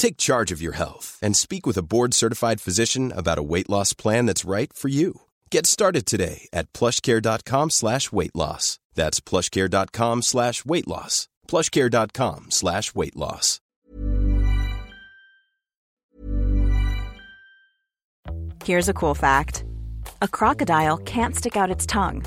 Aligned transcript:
Take 0.00 0.16
charge 0.16 0.50
of 0.50 0.62
your 0.62 0.72
health 0.72 1.18
and 1.20 1.36
speak 1.36 1.66
with 1.66 1.76
a 1.76 1.82
board 1.82 2.14
certified 2.14 2.58
physician 2.58 3.12
about 3.14 3.38
a 3.38 3.42
weight 3.42 3.68
loss 3.68 3.92
plan 3.92 4.24
that's 4.24 4.46
right 4.46 4.72
for 4.72 4.88
you. 4.88 5.20
Get 5.50 5.66
started 5.66 6.06
today 6.06 6.48
at 6.54 6.72
plushcare.com 6.72 7.68
slash 7.68 8.10
weight 8.10 8.34
loss. 8.34 8.78
That's 8.94 9.20
plushcare.com 9.20 10.22
slash 10.22 10.64
weight 10.64 10.88
loss. 10.88 11.28
Plushcare.com 11.46 12.46
slash 12.48 12.94
weight 12.94 13.14
loss. 13.14 13.60
Here's 18.64 18.88
a 18.88 18.94
cool 18.94 19.14
fact 19.14 19.64
a 20.22 20.28
crocodile 20.28 20.96
can't 20.96 21.36
stick 21.36 21.58
out 21.58 21.70
its 21.70 21.84
tongue. 21.84 22.24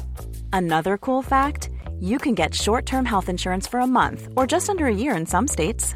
Another 0.52 1.00
cool 1.00 1.24
fact 1.24 1.70
you 2.00 2.20
can 2.20 2.36
get 2.36 2.54
short 2.54 2.86
term 2.86 3.06
health 3.06 3.30
insurance 3.30 3.66
for 3.66 3.80
a 3.80 3.88
month 3.88 4.28
or 4.36 4.46
just 4.46 4.70
under 4.70 4.86
a 4.86 4.96
year 4.96 5.16
in 5.16 5.26
some 5.26 5.47
states. 5.47 5.96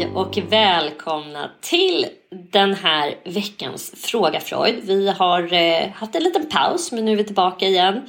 Hej 0.00 0.10
och 0.14 0.38
välkomna 0.48 1.50
till 1.60 2.06
den 2.52 2.74
här 2.74 3.14
veckans 3.24 3.92
Fråga 3.96 4.40
Freud. 4.40 4.74
Vi 4.84 5.10
har 5.10 5.52
eh, 5.52 5.90
haft 5.94 6.14
en 6.14 6.22
liten 6.22 6.48
paus 6.48 6.92
men 6.92 7.04
nu 7.04 7.12
är 7.12 7.16
vi 7.16 7.24
tillbaka 7.24 7.66
igen. 7.66 8.02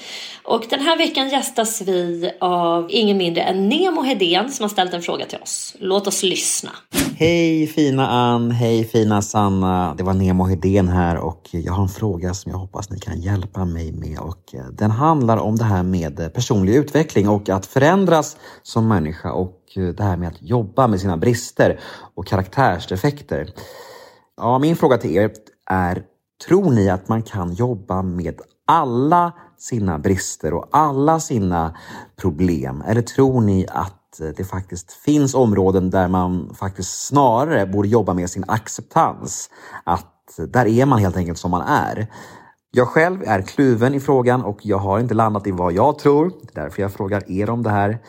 Och 0.44 0.66
den 0.70 0.80
här 0.80 0.98
veckan 0.98 1.30
gästas 1.30 1.82
vi 1.82 2.32
av 2.40 2.88
ingen 2.90 3.18
mindre 3.18 3.44
än 3.44 3.70
Nemo 3.70 4.02
Hedén 4.02 4.52
som 4.52 4.64
har 4.64 4.70
ställt 4.70 4.94
en 4.94 5.02
fråga 5.02 5.26
till 5.26 5.40
oss. 5.42 5.76
Låt 5.80 6.08
oss 6.08 6.24
lyssna. 6.24 6.70
Hej 7.18 7.68
fina 7.68 8.08
Ann, 8.08 8.52
hej 8.52 8.84
fina 8.86 9.22
Sanna. 9.22 9.96
Det 9.98 10.04
var 10.04 10.14
Nemo 10.14 10.44
Hedén 10.44 10.88
här 10.88 11.18
och 11.18 11.50
jag 11.52 11.74
har 11.74 11.84
en 11.84 11.90
fråga 11.90 12.34
som 12.34 12.52
jag 12.52 12.60
hoppas 12.60 12.90
ni 12.90 13.00
kan 13.00 13.22
hjälpa 13.22 13.66
mig 13.66 13.92
med. 13.92 14.20
Och 14.20 14.56
eh, 14.56 14.66
den 14.66 14.92
handlar 14.92 15.38
om 15.38 15.56
det 15.56 15.66
här 15.66 15.84
med 15.84 16.34
personlig 16.34 16.76
utveckling 16.76 17.30
och 17.30 17.50
att 17.50 17.66
förändras 17.66 18.38
som 18.64 18.88
människa 18.88 19.32
och 19.32 19.61
det 19.76 20.04
här 20.04 20.18
med 20.18 20.28
att 20.28 20.42
jobba 20.42 20.88
med 20.88 21.02
sina 21.02 21.18
brister 21.18 21.80
och 22.16 22.28
karaktärsdefekter. 22.28 23.50
Ja, 24.38 24.60
min 24.60 24.76
fråga 24.76 24.98
till 24.98 25.18
er 25.18 25.32
är, 25.70 26.04
tror 26.48 26.72
ni 26.72 26.90
att 26.90 27.10
man 27.10 27.24
kan 27.24 27.54
jobba 27.54 28.02
med 28.02 28.42
alla 28.68 29.32
sina 29.58 30.00
brister 30.00 30.54
och 30.54 30.68
alla 30.72 31.20
sina 31.20 31.78
problem? 32.22 32.84
Eller 32.88 33.02
tror 33.02 33.42
ni 33.42 33.66
att 33.70 33.98
det 34.38 34.44
faktiskt 34.44 34.92
finns 34.92 35.36
områden 35.36 35.90
där 35.90 36.08
man 36.08 36.56
faktiskt 36.56 37.08
snarare 37.08 37.66
borde 37.66 37.88
jobba 37.88 38.14
med 38.14 38.30
sin 38.30 38.46
acceptans? 38.48 39.50
Att 39.84 40.40
där 40.48 40.66
är 40.66 40.86
man 40.86 41.00
helt 41.00 41.18
enkelt 41.18 41.38
som 41.38 41.52
man 41.52 41.62
är. 41.62 42.08
Jag 42.74 42.88
själv 42.88 43.24
är 43.26 43.42
kluven 43.42 43.94
i 43.94 44.00
frågan 44.00 44.44
och 44.44 44.60
jag 44.62 44.78
har 44.78 45.00
inte 45.00 45.14
landat 45.14 45.48
i 45.48 45.52
vad 45.52 45.74
jag 45.74 46.00
tror. 46.00 46.32
Det 46.42 46.60
är 46.60 46.64
därför 46.64 46.82
jag 46.82 46.94
frågar 46.94 47.32
er 47.32 47.50
om 47.50 47.64
det 47.64 47.70
här. 47.70 48.00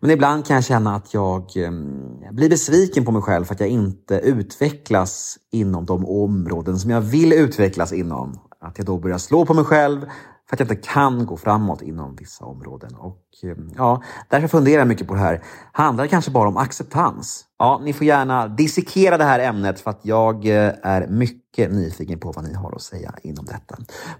Men 0.00 0.10
ibland 0.10 0.46
kan 0.46 0.54
jag 0.54 0.64
känna 0.64 0.94
att 0.96 1.14
jag 1.14 1.56
ehm, 1.56 2.20
blir 2.30 2.50
besviken 2.50 3.04
på 3.04 3.12
mig 3.12 3.22
själv 3.22 3.44
för 3.44 3.54
att 3.54 3.60
jag 3.60 3.68
inte 3.68 4.14
utvecklas 4.14 5.36
inom 5.52 5.86
de 5.86 6.06
områden 6.06 6.78
som 6.78 6.90
jag 6.90 7.00
vill 7.00 7.32
utvecklas 7.32 7.92
inom. 7.92 8.40
Att 8.60 8.78
jag 8.78 8.86
då 8.86 8.98
börjar 8.98 9.18
slå 9.18 9.46
på 9.46 9.54
mig 9.54 9.64
själv 9.64 10.00
för 10.48 10.56
att 10.56 10.60
jag 10.60 10.70
inte 10.70 10.88
kan 10.88 11.26
gå 11.26 11.36
framåt 11.36 11.82
inom 11.82 12.16
vissa 12.16 12.44
områden. 12.44 12.94
Och 12.94 13.22
ehm, 13.42 13.70
ja, 13.76 14.02
därför 14.28 14.48
funderar 14.48 14.78
jag 14.78 14.88
mycket 14.88 15.08
på 15.08 15.14
det 15.14 15.20
här. 15.20 15.42
Handlar 15.72 16.04
det 16.04 16.08
kanske 16.08 16.30
bara 16.30 16.48
om 16.48 16.56
acceptans? 16.56 17.44
Ja, 17.58 17.80
ni 17.84 17.92
får 17.92 18.06
gärna 18.06 18.48
dissekera 18.48 19.18
det 19.18 19.24
här 19.24 19.38
ämnet 19.38 19.80
för 19.80 19.90
att 19.90 20.00
jag 20.02 20.46
eh, 20.46 20.72
är 20.82 21.06
mycket 21.06 21.41
nyfiken 21.58 22.20
på 22.20 22.32
vad 22.32 22.44
ni 22.44 22.54
har 22.54 22.74
att 22.74 22.82
säga 22.82 23.14
inom 23.22 23.44
detta. 23.44 23.76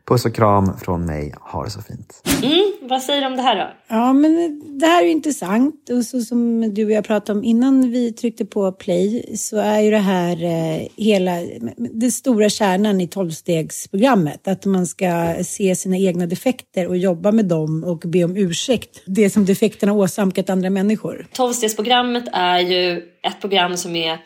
Puss 0.08 0.25
och 0.25 0.34
kram 0.34 0.79
från 0.79 1.06
mig. 1.06 1.34
Ha 1.40 1.64
det 1.64 1.70
så 1.70 1.82
fint. 1.82 2.23
Mm, 2.43 2.73
vad 2.82 3.02
säger 3.02 3.20
du 3.20 3.26
om 3.26 3.37
det 3.37 3.43
här 3.43 3.56
då? 3.56 3.70
Ja, 3.88 4.12
men 4.12 4.62
det 4.79 4.87
här 4.87 5.02
är 5.02 5.08
intressant. 5.08 5.90
Och 5.90 6.05
så 6.05 6.20
som 6.20 6.75
du 6.75 6.84
och 6.84 6.90
jag 6.90 7.05
pratade 7.05 7.38
om 7.38 7.44
innan 7.44 7.90
vi 7.90 8.12
tryckte 8.12 8.44
på 8.44 8.73
play 8.73 9.37
så 9.37 9.56
är 9.56 9.81
ju 9.81 9.90
det 9.90 9.99
här 9.99 10.44
eh, 10.44 10.87
hela 10.96 11.32
det 11.76 12.11
stora 12.11 12.49
kärnan 12.49 13.00
i 13.00 13.08
tolvstegsprogrammet. 13.08 14.49
Att 14.49 14.64
man 14.64 14.87
ska 14.87 15.34
se 15.44 15.76
sina 15.76 15.96
egna 15.96 16.26
defekter 16.26 16.88
och 16.88 16.96
jobba 16.96 17.32
med 17.32 17.44
dem 17.44 17.84
och 17.84 17.99
be 17.99 18.25
om 18.25 18.37
ursäkt. 18.37 19.02
Det 19.06 19.31
som 19.31 19.44
defekterna 19.44 19.93
åsamkat 19.93 20.50
andra 20.50 20.70
människor. 20.70 21.26
Tolvstegsprogrammet 21.32 22.25
är 22.32 22.58
ju 22.58 22.96
ett 23.23 23.40
program 23.40 23.76
som 23.76 23.96
är 23.96 24.19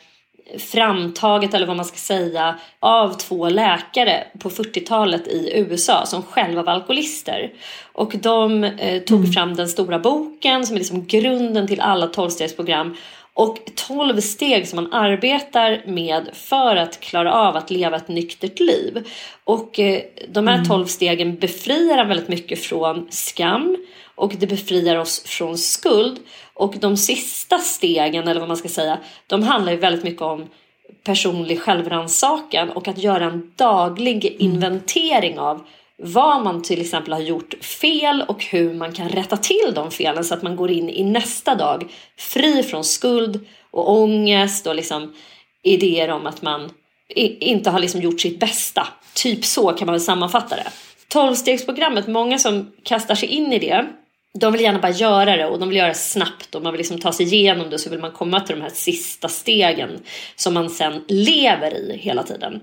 framtaget, 0.59 1.55
eller 1.55 1.67
vad 1.67 1.77
man 1.77 1.85
ska 1.85 1.97
säga, 1.97 2.59
av 2.81 3.13
två 3.13 3.49
läkare 3.49 4.25
på 4.39 4.51
40-talet 4.51 5.29
i 5.29 5.53
USA 5.55 6.07
som 6.07 6.23
själva 6.23 6.63
var 6.63 6.73
alkoholister. 6.73 7.53
Och 7.93 8.13
de 8.17 8.65
eh, 8.65 9.03
tog 9.03 9.21
mm. 9.21 9.33
fram 9.33 9.55
den 9.55 9.69
stora 9.69 9.99
boken 9.99 10.67
som 10.67 10.77
är 10.77 10.79
liksom 10.79 11.07
grunden 11.07 11.67
till 11.67 11.81
alla 11.81 12.07
tolvstegsprogram 12.07 12.97
och 13.35 13.59
12 13.75 14.21
steg 14.21 14.69
som 14.69 14.77
man 14.77 14.93
arbetar 14.93 15.83
med 15.87 16.29
för 16.33 16.77
att 16.77 17.01
klara 17.01 17.33
av 17.33 17.57
att 17.57 17.71
leva 17.71 17.97
ett 17.97 18.09
nyktert 18.09 18.61
liv. 18.61 19.09
Och 19.45 19.81
eh, 19.81 20.03
de 20.29 20.47
här 20.47 20.65
12 20.65 20.75
mm. 20.75 20.89
stegen 20.89 21.37
befriar 21.37 22.05
väldigt 22.05 22.29
mycket 22.29 22.59
från 22.59 23.07
skam 23.11 23.77
och 24.15 24.33
det 24.39 24.47
befriar 24.47 24.97
oss 24.97 25.23
från 25.25 25.59
skuld. 25.59 26.19
Och 26.57 26.75
de 26.81 26.97
sista 26.97 27.59
stegen, 27.59 28.29
eller 28.29 28.41
vad 28.41 28.49
man 28.49 28.57
ska 28.57 28.69
säga, 28.69 28.99
de 29.27 29.43
handlar 29.43 29.73
ju 29.73 29.79
väldigt 29.79 30.05
mycket 30.05 30.23
om 30.23 30.47
personlig 31.05 31.61
självrannsakan 31.61 32.71
och 32.71 32.89
att 32.89 32.99
göra 32.99 33.25
en 33.25 33.53
daglig 33.57 34.27
mm. 34.27 34.37
inventering 34.39 35.39
av 35.39 35.67
vad 35.99 36.43
man 36.45 36.63
till 36.63 36.81
exempel 36.81 37.13
har 37.13 37.21
gjort 37.21 37.55
fel 37.65 38.25
och 38.29 38.45
hur 38.45 38.75
man 38.75 38.93
kan 38.93 39.09
rätta 39.09 39.37
till 39.37 39.73
de 39.75 39.91
felen 39.91 40.25
så 40.25 40.35
att 40.35 40.43
man 40.43 40.57
går 40.57 40.71
in 40.71 40.91
i 40.91 41.05
nästa 41.05 41.55
dag 41.55 41.93
fri 42.17 42.63
från 42.63 42.85
skuld 42.85 43.47
och 43.71 43.93
ångest 43.93 44.67
och 44.67 44.75
liksom 44.75 45.15
idéer 45.63 46.11
om 46.11 46.27
att 46.27 46.43
man 46.43 46.71
inte 47.41 47.71
har 47.71 47.79
liksom 47.79 48.01
gjort 48.01 48.21
sitt 48.21 48.41
bästa. 48.41 48.89
Typ 49.15 49.45
så 49.45 49.73
kan 49.73 49.87
man 49.87 49.93
väl 49.93 50.01
sammanfatta 50.01 50.57
det. 50.57 50.67
Tolvstegsprogrammet, 51.09 52.07
många 52.07 52.39
som 52.39 52.73
kastar 52.83 53.15
sig 53.15 53.29
in 53.29 53.53
i 53.53 53.59
det 53.59 53.87
de 54.41 54.53
vill 54.53 54.63
gärna 54.63 54.79
bara 54.79 54.93
göra 54.93 55.37
det 55.37 55.47
och 55.47 55.59
de 55.59 55.69
vill 55.69 55.79
göra 55.79 55.89
det 55.89 55.95
snabbt 55.95 56.55
och 56.55 56.63
man 56.63 56.73
vill 56.73 56.79
liksom 56.79 56.99
ta 56.99 57.13
sig 57.13 57.27
igenom 57.27 57.71
det 57.71 57.79
så 57.79 57.91
vill 57.91 57.99
man 57.99 58.13
komma 58.13 58.41
till 58.41 58.57
de 58.57 58.63
här 58.63 58.71
sista 58.71 59.29
stegen 59.29 59.91
som 60.37 60.55
man 60.55 60.71
sen 60.71 61.05
lever 61.09 61.75
i 61.75 61.97
hela 61.97 62.23
tiden. 62.23 62.61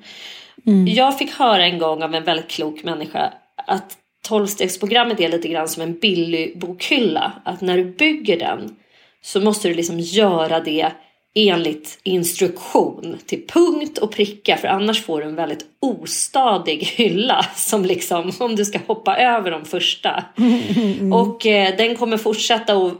Mm. 0.65 0.87
Jag 0.87 1.17
fick 1.17 1.31
höra 1.31 1.65
en 1.65 1.79
gång 1.79 2.03
av 2.03 2.15
en 2.15 2.23
väldigt 2.23 2.47
klok 2.47 2.83
människa 2.83 3.33
att 3.67 3.97
tolvstegsprogrammet 4.27 5.19
är 5.19 5.29
lite 5.29 5.47
grann 5.47 5.67
som 5.67 5.83
en 5.83 5.99
billig 5.99 6.59
bokhylla. 6.59 7.33
Att 7.45 7.61
när 7.61 7.77
du 7.77 7.83
bygger 7.83 8.39
den 8.39 8.75
så 9.21 9.41
måste 9.41 9.67
du 9.67 9.73
liksom 9.73 9.99
göra 9.99 10.59
det 10.59 10.91
enligt 11.35 11.99
instruktion 12.03 13.17
till 13.25 13.47
punkt 13.47 13.97
och 13.97 14.11
pricka 14.11 14.57
för 14.57 14.67
annars 14.67 15.03
får 15.03 15.21
du 15.21 15.27
en 15.27 15.35
väldigt 15.35 15.65
ostadig 15.79 16.77
hylla 16.77 17.45
som 17.55 17.85
liksom 17.85 18.31
om 18.39 18.55
du 18.55 18.65
ska 18.65 18.79
hoppa 18.87 19.17
över 19.17 19.51
de 19.51 19.65
första. 19.65 20.25
Mm. 20.37 21.13
Och 21.13 21.45
eh, 21.45 21.77
den 21.77 21.95
kommer 21.95 22.17
fortsätta 22.17 22.73
att 22.73 22.93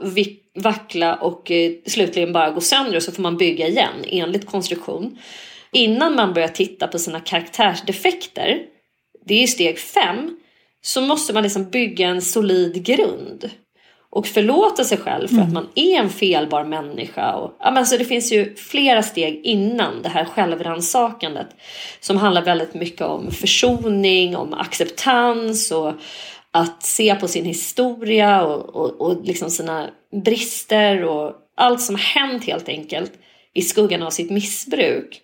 vackla 0.56 1.15
och 1.15 1.51
eh, 1.51 1.71
slutligen 1.85 2.33
bara 2.33 2.51
gå 2.51 2.62
sönder 2.62 2.95
och 2.95 3.03
så 3.03 3.12
får 3.12 3.24
man 3.24 3.38
bygga 3.38 3.68
igen 3.68 4.06
enligt 4.07 4.45
konstruktion. 4.45 5.18
Innan 5.71 6.15
man 6.15 6.33
börjar 6.33 6.47
titta 6.47 6.88
på 6.88 7.00
sina 7.00 7.19
karaktärsdefekter, 7.19 8.59
det 9.25 9.44
är 9.44 9.47
steg 9.47 9.80
fem, 9.80 10.38
så 10.81 11.01
måste 11.01 11.33
man 11.33 11.44
liksom 11.44 11.69
bygga 11.69 12.07
en 12.07 12.21
solid 12.21 12.85
grund 12.85 13.50
och 14.15 14.27
förlåta 14.27 14.83
sig 14.83 14.98
själv 14.98 15.27
för 15.27 15.36
mm. 15.36 15.48
att 15.48 15.54
man 15.54 15.68
är 15.75 16.00
en 16.00 16.10
felbar 16.10 16.63
människa. 16.63 17.33
Och, 17.33 17.56
ja, 17.60 17.65
men 17.65 17.77
alltså 17.77 17.98
det 17.98 18.06
finns 18.06 18.31
ju 18.31 18.56
flera 18.56 19.04
steg 19.04 19.42
innan 19.44 20.01
det 20.01 20.10
här 20.10 20.25
självrannsakandet 20.25 21.48
som 22.00 22.18
handlar 22.18 22.42
väldigt 22.42 22.74
mycket 22.74 23.01
om 23.01 23.31
försoning, 23.31 24.36
om 24.36 24.54
acceptans 24.54 25.71
och 25.71 25.94
att 26.51 26.83
se 26.83 27.15
på 27.15 27.27
sin 27.27 27.45
historia 27.45 28.44
och, 28.45 28.75
och, 28.75 29.01
och 29.01 29.25
liksom 29.25 29.50
sina 29.50 29.89
brister 30.25 31.04
och 31.04 31.33
allt 31.57 31.81
som 31.81 31.95
har 31.95 32.04
hänt 32.04 32.45
helt 32.45 32.69
enkelt 32.69 33.12
i 33.54 33.62
skuggan 33.62 34.04
av 34.04 34.09
sitt 34.09 34.31
missbruk 34.31 35.21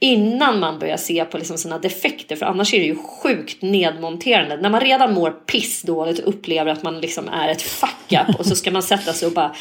innan 0.00 0.60
man 0.60 0.78
börjar 0.78 0.96
se 0.96 1.24
på 1.24 1.38
liksom 1.38 1.58
sina 1.58 1.78
defekter 1.78 2.36
för 2.36 2.46
annars 2.46 2.74
är 2.74 2.78
det 2.78 2.84
ju 2.84 2.96
sjukt 2.96 3.62
nedmonterande. 3.62 4.56
När 4.56 4.70
man 4.70 4.80
redan 4.80 5.14
mår 5.14 5.30
pissdåligt 5.30 6.20
och 6.20 6.28
upplever 6.28 6.72
att 6.72 6.82
man 6.82 7.00
liksom 7.00 7.28
är 7.28 7.48
ett 7.48 7.62
fuck 7.62 8.12
up 8.12 8.36
och 8.38 8.46
så 8.46 8.56
ska 8.56 8.70
man 8.70 8.82
sätta 8.82 9.12
sig 9.12 9.26
och 9.26 9.34
bara 9.34 9.54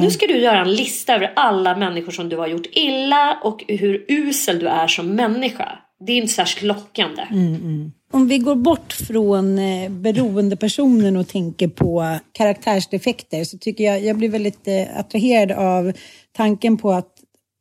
nu 0.00 0.10
ska 0.10 0.26
du 0.26 0.38
göra 0.38 0.60
en 0.60 0.74
lista 0.74 1.14
över 1.14 1.32
alla 1.36 1.76
människor 1.76 2.12
som 2.12 2.28
du 2.28 2.36
har 2.36 2.46
gjort 2.46 2.66
illa 2.72 3.38
och 3.42 3.64
hur 3.68 4.04
usel 4.08 4.58
du 4.58 4.68
är 4.68 4.86
som 4.86 5.14
människa. 5.14 5.78
Det 6.06 6.12
är 6.12 6.16
inte 6.16 6.32
särskilt 6.32 6.66
lockande. 6.66 7.22
Mm, 7.30 7.54
mm. 7.54 7.92
Om 8.12 8.28
vi 8.28 8.38
går 8.38 8.54
bort 8.54 8.92
från 8.92 9.58
eh, 9.58 9.90
beroendepersonen 9.90 11.16
och 11.16 11.28
tänker 11.28 11.68
på 11.68 12.18
karaktärsdefekter 12.32 13.44
så 13.44 13.58
tycker 13.58 13.84
jag 13.84 14.04
jag 14.04 14.16
blir 14.16 14.28
väldigt 14.28 14.68
eh, 14.68 14.98
attraherad 14.98 15.52
av 15.52 15.92
tanken 16.36 16.76
på 16.76 16.92
att 16.92 17.15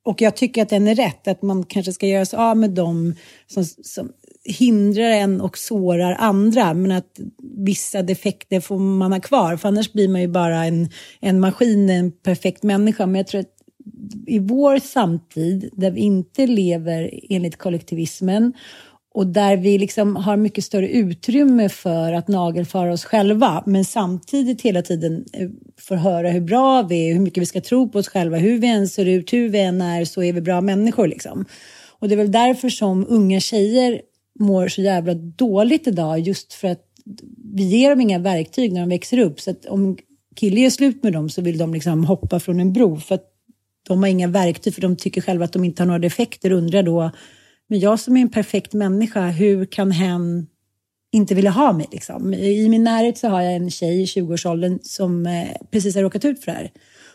och 0.05 0.21
jag 0.21 0.35
tycker 0.35 0.61
att 0.61 0.69
den 0.69 0.87
är 0.87 0.95
rätt, 0.95 1.27
att 1.27 1.41
man 1.41 1.63
kanske 1.63 1.93
ska 1.93 2.07
göra 2.07 2.25
sig 2.25 2.39
av 2.39 2.57
med 2.57 2.71
dem 2.71 3.15
som, 3.47 3.65
som 3.65 4.11
hindrar 4.43 5.09
en 5.09 5.41
och 5.41 5.57
sårar 5.57 6.15
andra, 6.19 6.73
men 6.73 6.91
att 6.91 7.19
vissa 7.57 8.01
defekter 8.01 8.59
får 8.59 8.79
man 8.79 9.13
ha 9.13 9.19
kvar, 9.19 9.57
för 9.57 9.67
annars 9.67 9.93
blir 9.93 10.07
man 10.07 10.21
ju 10.21 10.27
bara 10.27 10.65
en, 10.65 10.89
en 11.19 11.39
maskin, 11.39 11.89
en 11.89 12.11
perfekt 12.11 12.63
människa. 12.63 13.05
Men 13.05 13.15
jag 13.15 13.27
tror 13.27 13.41
att 13.41 13.55
i 14.27 14.39
vår 14.39 14.79
samtid, 14.79 15.69
där 15.73 15.91
vi 15.91 16.01
inte 16.01 16.47
lever 16.47 17.19
enligt 17.29 17.57
kollektivismen 17.57 18.53
och 19.15 19.27
där 19.27 19.57
vi 19.57 19.77
liksom 19.77 20.15
har 20.15 20.37
mycket 20.37 20.63
större 20.63 20.89
utrymme 20.89 21.69
för 21.69 22.13
att 22.13 22.27
nagelfara 22.27 22.93
oss 22.93 23.05
själva 23.05 23.63
men 23.65 23.85
samtidigt 23.85 24.61
hela 24.61 24.81
tiden 24.81 25.25
eh, 25.33 25.49
får 25.77 25.95
höra 25.95 26.29
hur 26.29 26.41
bra 26.41 26.81
vi 26.81 27.09
är, 27.09 27.13
hur 27.13 27.19
mycket 27.19 27.41
vi 27.41 27.45
ska 27.45 27.61
tro 27.61 27.89
på 27.89 27.99
oss 27.99 28.07
själva, 28.07 28.37
hur 28.37 28.59
vi 28.59 28.67
än 28.67 28.87
ser 28.87 29.05
ut, 29.05 29.33
hur 29.33 29.49
vi 29.49 29.59
än 29.59 29.81
är 29.81 30.05
så 30.05 30.23
är 30.23 30.33
vi 30.33 30.41
bra 30.41 30.61
människor. 30.61 31.07
Liksom. 31.07 31.45
Och 31.99 32.07
det 32.07 32.15
är 32.15 32.17
väl 32.17 32.31
därför 32.31 32.69
som 32.69 33.05
unga 33.09 33.39
tjejer 33.39 34.01
mår 34.39 34.67
så 34.67 34.81
jävla 34.81 35.13
dåligt 35.13 35.87
idag 35.87 36.19
just 36.19 36.53
för 36.53 36.67
att 36.67 36.81
vi 37.53 37.63
ger 37.63 37.89
dem 37.89 38.01
inga 38.01 38.19
verktyg 38.19 38.73
när 38.73 38.79
de 38.79 38.89
växer 38.89 39.17
upp. 39.17 39.41
Så 39.41 39.51
att 39.51 39.65
om 39.65 39.97
kille 40.35 40.59
gör 40.59 40.69
slut 40.69 41.03
med 41.03 41.13
dem 41.13 41.29
så 41.29 41.41
vill 41.41 41.57
de 41.57 41.73
liksom 41.73 42.05
hoppa 42.05 42.39
från 42.39 42.59
en 42.59 42.73
bro 42.73 42.99
för 42.99 43.15
att 43.15 43.31
de 43.87 44.03
har 44.03 44.09
inga 44.09 44.27
verktyg 44.27 44.73
för 44.73 44.81
de 44.81 44.95
tycker 44.95 45.21
själva 45.21 45.45
att 45.45 45.53
de 45.53 45.63
inte 45.63 45.81
har 45.81 45.87
några 45.87 45.99
defekter 45.99 46.51
undrar 46.51 46.83
då 46.83 47.11
men 47.67 47.79
jag 47.79 47.99
som 47.99 48.17
är 48.17 48.21
en 48.21 48.29
perfekt 48.29 48.73
människa, 48.73 49.27
hur 49.27 49.65
kan 49.65 49.91
hen 49.91 50.47
inte 51.11 51.35
vilja 51.35 51.51
ha 51.51 51.73
mig? 51.73 51.87
Liksom? 51.91 52.33
I 52.33 52.69
min 52.69 52.83
närhet 52.83 53.17
så 53.17 53.27
har 53.27 53.41
jag 53.41 53.55
en 53.55 53.71
tjej 53.71 54.01
i 54.01 54.05
20-årsåldern 54.05 54.79
som 54.81 55.25
eh, 55.25 55.47
precis 55.71 55.95
har 55.95 56.01
råkat 56.01 56.25
ut 56.25 56.43
för 56.43 56.51
det 56.51 56.57
här. 56.57 56.71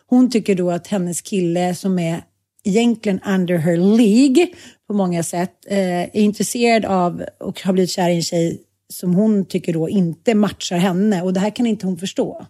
Hon 0.07 0.30
tycker 0.30 0.54
då 0.54 0.71
att 0.71 0.87
hennes 0.87 1.21
kille 1.21 1.75
som 1.75 1.99
är 1.99 2.23
egentligen 2.64 3.21
under 3.26 3.57
her 3.57 3.76
League 3.76 4.47
på 4.87 4.95
många 4.95 5.23
sätt, 5.23 5.66
eh, 5.66 6.00
är 6.02 6.16
intresserad 6.16 6.85
av 6.85 7.25
och 7.40 7.62
har 7.62 7.73
blivit 7.73 7.90
kär 7.90 8.11
i 8.11 8.16
en 8.16 8.23
tjej 8.23 8.61
som 8.88 9.14
hon 9.14 9.45
tycker 9.45 9.73
då 9.73 9.88
inte 9.88 10.35
matchar 10.35 10.76
henne 10.76 11.23
och 11.23 11.33
det 11.33 11.40
här 11.40 11.50
kan 11.50 11.66
inte 11.66 11.87
hon 11.87 11.99
förstå. 11.99 12.47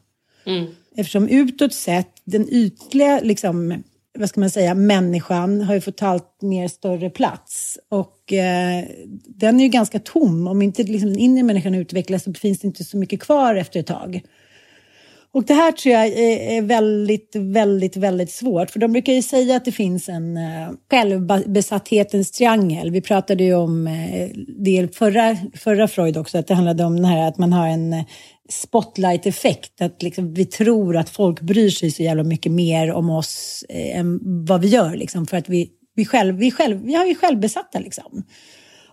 Mm. 0.47 0.67
Eftersom 0.97 1.29
utåt 1.29 1.75
sett, 1.75 2.09
den 2.25 2.49
ytliga 2.49 3.21
liksom, 3.23 3.83
vad 4.19 4.29
ska 4.29 4.41
man 4.41 4.51
säga, 4.51 4.75
människan 4.75 5.61
har 5.61 5.75
ju 5.75 5.81
fått 5.81 6.03
allt 6.03 6.43
mer 6.43 6.69
större 6.69 7.11
plats. 7.11 7.79
Och 7.89 8.33
eh, 8.33 8.85
den 9.27 9.61
är 9.61 9.65
ju 9.65 9.69
ganska 9.69 9.99
tom. 9.99 10.47
Om 10.47 10.63
inte 10.63 10.83
liksom, 10.83 11.11
den 11.11 11.19
inre 11.19 11.43
människan 11.43 11.75
utvecklas 11.75 12.25
så 12.25 12.35
finns 12.35 12.59
det 12.59 12.67
inte 12.67 12.85
så 12.85 12.97
mycket 12.97 13.21
kvar 13.21 13.55
efter 13.55 13.81
ett 13.81 13.87
tag. 13.87 14.23
Och 15.33 15.45
det 15.45 15.55
här 15.55 15.73
tror 15.73 15.95
jag 15.95 16.07
är 16.07 16.63
väldigt, 16.63 17.37
väldigt, 17.37 17.97
väldigt 17.97 18.31
svårt. 18.31 18.71
För 18.71 18.81
de 18.81 18.93
brukar 18.93 19.13
ju 19.13 19.23
säga 19.23 19.57
att 19.57 19.65
det 19.65 19.73
finns 19.73 20.09
en 20.09 20.37
eh, 20.37 20.71
självbesatthetens 20.91 22.31
triangel. 22.31 22.91
Vi 22.91 23.01
pratade 23.01 23.45
ju 23.45 23.55
om 23.55 23.87
eh, 23.87 24.31
det 24.59 24.97
förra, 24.97 25.37
förra 25.55 25.89
Freud 25.89 26.17
också, 26.17 26.39
att 26.39 26.47
det 26.47 26.55
handlade 26.55 26.85
om 26.85 27.03
det 27.03 27.09
här 27.09 27.29
att 27.29 27.39
man 27.39 27.53
har 27.53 27.69
en 27.69 28.05
spotlight-effekt. 28.53 29.81
Att 29.81 30.03
liksom, 30.03 30.35
vi 30.35 30.45
tror 30.45 30.97
att 30.97 31.11
folk 31.11 31.41
bryr 31.41 31.71
sig 31.71 31.91
så 31.91 32.03
jävla 32.03 32.23
mycket 32.23 32.53
mer 32.53 32.93
om 32.93 33.11
oss 33.11 33.65
uh, 33.75 33.99
än 33.99 34.21
vad 34.47 34.61
vi 34.61 34.69
gör. 34.69 34.97
Liksom, 34.97 35.27
för 35.27 35.37
att 35.37 35.49
vi, 35.49 35.71
vi, 35.95 36.05
själv, 36.05 36.37
vi, 36.37 36.51
själv, 36.51 36.83
vi 36.85 36.95
har 36.95 37.07
ju 37.07 37.15
självbesatta 37.15 37.79
liksom. 37.79 38.25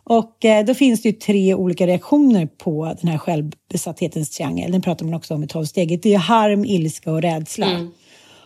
Och 0.10 0.46
eh, 0.46 0.66
då 0.66 0.74
finns 0.74 1.02
det 1.02 1.10
ju 1.10 1.16
tre 1.16 1.54
olika 1.54 1.88
reaktioner 1.88 2.46
på 2.46 2.96
den 3.02 3.12
här 3.12 3.18
självbesatthetens 3.18 4.30
triangel. 4.30 4.72
Den 4.72 4.82
pratar 4.82 5.06
man 5.06 5.14
också 5.14 5.34
om 5.34 5.44
i 5.44 5.48
tolvsteget. 5.48 6.04
Det 6.04 6.14
är 6.14 6.18
harm, 6.18 6.66
ilska 6.66 7.12
och 7.12 7.22
rädsla. 7.22 7.66
Mm. 7.66 7.92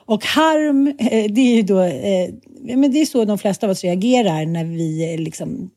Och 0.05 0.25
harm, 0.25 0.87
eh, 0.87 1.31
det 1.31 1.41
är 1.41 1.55
ju 1.55 1.61
då, 1.61 1.81
eh, 1.81 2.29
men 2.75 2.91
det 2.91 3.01
är 3.01 3.05
så 3.05 3.25
de 3.25 3.37
flesta 3.37 3.65
av 3.67 3.71
oss 3.71 3.83
reagerar 3.83 4.45
när 4.45 4.65
vi 4.65 5.17
liksom 5.17 5.69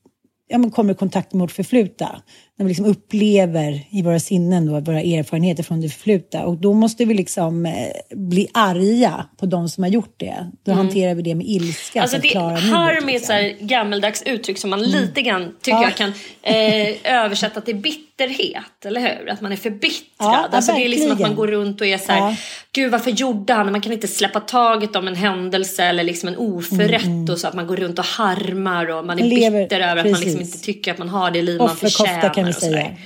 ja, 0.49 0.71
kommer 0.71 0.93
i 0.93 0.97
kontakt 0.97 1.33
med 1.33 1.41
vårt 1.41 1.53
förflutna. 1.53 2.23
När 2.56 2.64
vi 2.64 2.68
liksom 2.68 2.87
upplever 2.87 3.87
i 3.90 4.02
våra 4.02 4.20
sinnen 4.20 4.66
då, 4.66 4.80
våra 4.80 5.00
erfarenheter 5.00 5.62
från 5.62 5.80
det 5.80 5.88
förflutna. 5.88 6.44
Och 6.44 6.56
då 6.56 6.73
måste 6.73 7.04
vi 7.04 7.14
liksom 7.14 7.66
eh, 7.66 7.73
bli 8.16 8.49
arga 8.54 9.26
på 9.37 9.46
de 9.46 9.68
som 9.68 9.84
har 9.84 9.90
gjort 9.90 10.14
det. 10.16 10.50
Då 10.64 10.73
mm. 10.73 10.87
hanterar 10.87 11.14
vi 11.14 11.23
det 11.23 11.34
med 11.34 11.46
ilska. 11.46 12.02
Alltså 12.02 12.18
det, 12.18 12.38
harm 12.38 13.08
är 13.08 13.16
ett 13.16 13.28
liksom. 13.28 13.66
gammeldags 13.66 14.23
uttryck 14.23 14.58
som 14.58 14.70
man 14.70 14.84
mm. 14.84 14.90
lite 14.90 15.23
grann 15.23 15.54
tycker 15.62 15.78
ja. 15.78 15.82
jag 15.82 15.94
kan 15.96 16.12
eh, 16.42 16.88
översätta 17.25 17.61
till 17.61 17.76
bitterhet. 17.76 18.84
Eller 18.84 19.00
hur? 19.00 19.30
Att 19.30 19.40
man 19.40 19.52
är 19.52 19.56
förbittrad. 19.56 20.04
Ja, 20.18 20.49
alltså 20.52 20.73
det 20.73 20.84
är 20.84 20.88
liksom 20.88 21.12
att 21.12 21.20
man 21.20 21.34
går 21.34 21.46
runt 21.46 21.80
och 21.80 21.87
är 21.87 21.99
så 21.99 22.12
här, 22.12 22.18
ja. 22.18 22.37
gud 22.73 22.92
varför 22.92 23.11
gjorde 23.11 23.52
han? 23.52 23.73
Man 23.73 23.80
kan 23.80 23.92
inte 23.92 24.08
släppa 24.08 24.40
taget 24.40 24.96
om 24.96 25.08
en 25.08 25.16
händelse 25.16 25.84
eller 25.84 26.04
liksom 26.04 26.28
en 26.28 26.37
oförrätt 26.37 27.04
mm. 27.04 27.32
och 27.32 27.38
så 27.38 27.49
att 27.49 27.54
man 27.54 27.66
går 27.66 27.76
runt 27.76 27.99
och 27.99 28.04
harmar 28.04 28.90
och 28.90 29.06
man 29.06 29.18
är 29.18 29.25
Lever, 29.25 29.62
bitter 29.62 29.80
över 29.80 30.02
precis. 30.02 30.12
att 30.12 30.20
man 30.20 30.20
liksom 30.20 30.40
inte 30.40 30.58
tycker 30.58 30.92
att 30.92 30.99
man 30.99 31.08
har 31.08 31.30
det 31.30 31.42
liv 31.42 31.58
man 31.58 31.76
förtjänar 31.76 32.43
kan 32.52 32.70
vi 32.70 32.76
säga. 32.76 32.96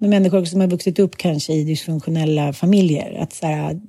Med 0.00 0.10
människor 0.10 0.44
som 0.44 0.60
har 0.60 0.68
vuxit 0.68 0.98
upp 0.98 1.16
kanske 1.16 1.52
i 1.52 1.64
dysfunktionella 1.64 2.52
familjer. 2.52 3.18
Att 3.20 3.32
så 3.32 3.46
här, 3.46 3.80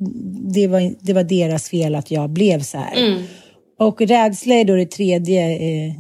det, 0.54 0.68
var, 0.68 0.94
det 1.00 1.14
var 1.14 1.24
deras 1.24 1.70
fel 1.70 1.96
att 1.96 2.12
jag 2.12 2.30
blev 2.30 2.62
så 2.62 2.78
här. 2.78 2.98
Mm. 2.98 3.24
Och 3.80 4.02
rädsla 4.02 4.56
är 4.56 4.66
då 4.66 4.76
det 4.76 4.92
tredje, 4.92 5.52
eh, 5.52 5.94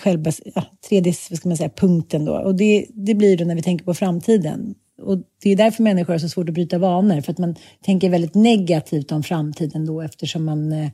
själva, 0.00 0.32
ja, 0.54 0.64
tredje 0.88 1.14
vad 1.30 1.38
ska 1.38 1.48
man 1.48 1.56
säga, 1.56 1.70
punkten. 1.76 2.24
Då. 2.24 2.32
Och 2.32 2.54
det, 2.54 2.86
det 2.88 3.14
blir 3.14 3.36
då 3.36 3.44
när 3.44 3.54
vi 3.54 3.62
tänker 3.62 3.84
på 3.84 3.94
framtiden. 3.94 4.74
Och 5.02 5.18
det 5.42 5.50
är 5.52 5.56
därför 5.56 5.82
människor 5.82 6.12
har 6.12 6.18
så 6.18 6.28
svårt 6.28 6.48
att 6.48 6.54
bryta 6.54 6.78
vanor. 6.78 7.20
För 7.20 7.32
att 7.32 7.38
man 7.38 7.56
tänker 7.84 8.10
väldigt 8.10 8.34
negativt 8.34 9.12
om 9.12 9.22
framtiden 9.22 9.86
då 9.86 10.00
eftersom 10.00 10.44
man 10.44 10.72
eh, 10.72 10.88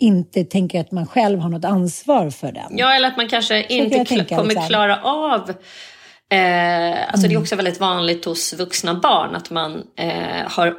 inte 0.00 0.44
tänker 0.44 0.80
att 0.80 0.92
man 0.92 1.06
själv 1.06 1.38
har 1.38 1.48
något 1.48 1.64
ansvar 1.64 2.30
för 2.30 2.52
den. 2.52 2.78
Ja, 2.78 2.94
eller 2.94 3.08
att 3.08 3.16
man 3.16 3.28
kanske 3.28 3.62
så 3.68 3.74
inte 3.74 4.04
kl 4.04 4.24
kommer 4.24 4.44
liksom. 4.44 4.66
klara 4.66 5.02
av 5.02 5.50
Eh, 6.32 7.02
alltså 7.02 7.18
mm. 7.18 7.22
Det 7.22 7.26
är 7.26 7.30
mm. 7.30 7.42
också 7.42 7.56
väldigt 7.56 7.80
vanligt 7.80 8.24
hos 8.24 8.52
vuxna 8.52 8.94
barn 8.94 9.36
att 9.36 9.50
man, 9.50 9.84
eh, 9.96 10.50
har, 10.50 10.76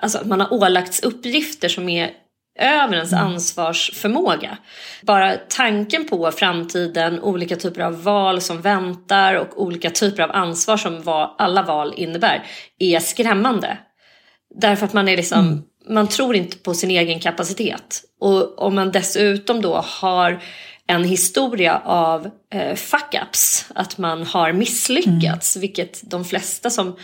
alltså 0.00 0.20
man 0.24 0.40
har 0.40 0.52
ålagts 0.52 1.02
uppgifter 1.02 1.68
som 1.68 1.88
är 1.88 2.10
över 2.58 2.94
ens 2.94 3.12
mm. 3.12 3.24
ansvarsförmåga. 3.24 4.58
Bara 5.02 5.36
tanken 5.48 6.08
på 6.08 6.30
framtiden, 6.30 7.20
olika 7.20 7.56
typer 7.56 7.80
av 7.80 8.02
val 8.02 8.40
som 8.40 8.60
väntar 8.60 9.34
och 9.34 9.62
olika 9.62 9.90
typer 9.90 10.22
av 10.22 10.30
ansvar 10.32 10.76
som 10.76 11.02
va 11.02 11.34
alla 11.38 11.62
val 11.62 11.94
innebär 11.96 12.42
är 12.78 13.00
skrämmande. 13.00 13.78
Därför 14.54 14.86
att 14.86 14.92
man 14.92 15.08
är 15.08 15.16
liksom 15.16 15.40
mm 15.40 15.62
man 15.88 16.08
tror 16.08 16.36
inte 16.36 16.56
på 16.56 16.74
sin 16.74 16.90
egen 16.90 17.20
kapacitet. 17.20 18.02
Och 18.20 18.62
om 18.62 18.74
man 18.74 18.92
dessutom 18.92 19.62
då 19.62 19.74
har 19.76 20.42
en 20.86 21.04
historia 21.04 21.80
av 21.84 22.30
eh, 22.54 22.74
fuck-ups, 22.74 23.64
att 23.74 23.98
man 23.98 24.26
har 24.26 24.52
misslyckats, 24.52 25.56
mm. 25.56 25.60
vilket 25.60 26.10
de 26.10 26.24
flesta 26.24 26.70
som 26.70 26.96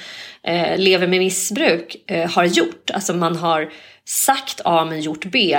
eh, 0.43 0.79
lever 0.79 1.07
med 1.07 1.19
missbruk 1.19 1.97
eh, 2.07 2.31
har 2.31 2.45
gjort. 2.45 2.91
Alltså 2.91 3.15
man 3.15 3.37
har 3.37 3.73
sagt 4.05 4.61
A 4.65 4.85
men 4.85 5.01
gjort 5.01 5.25
B 5.25 5.59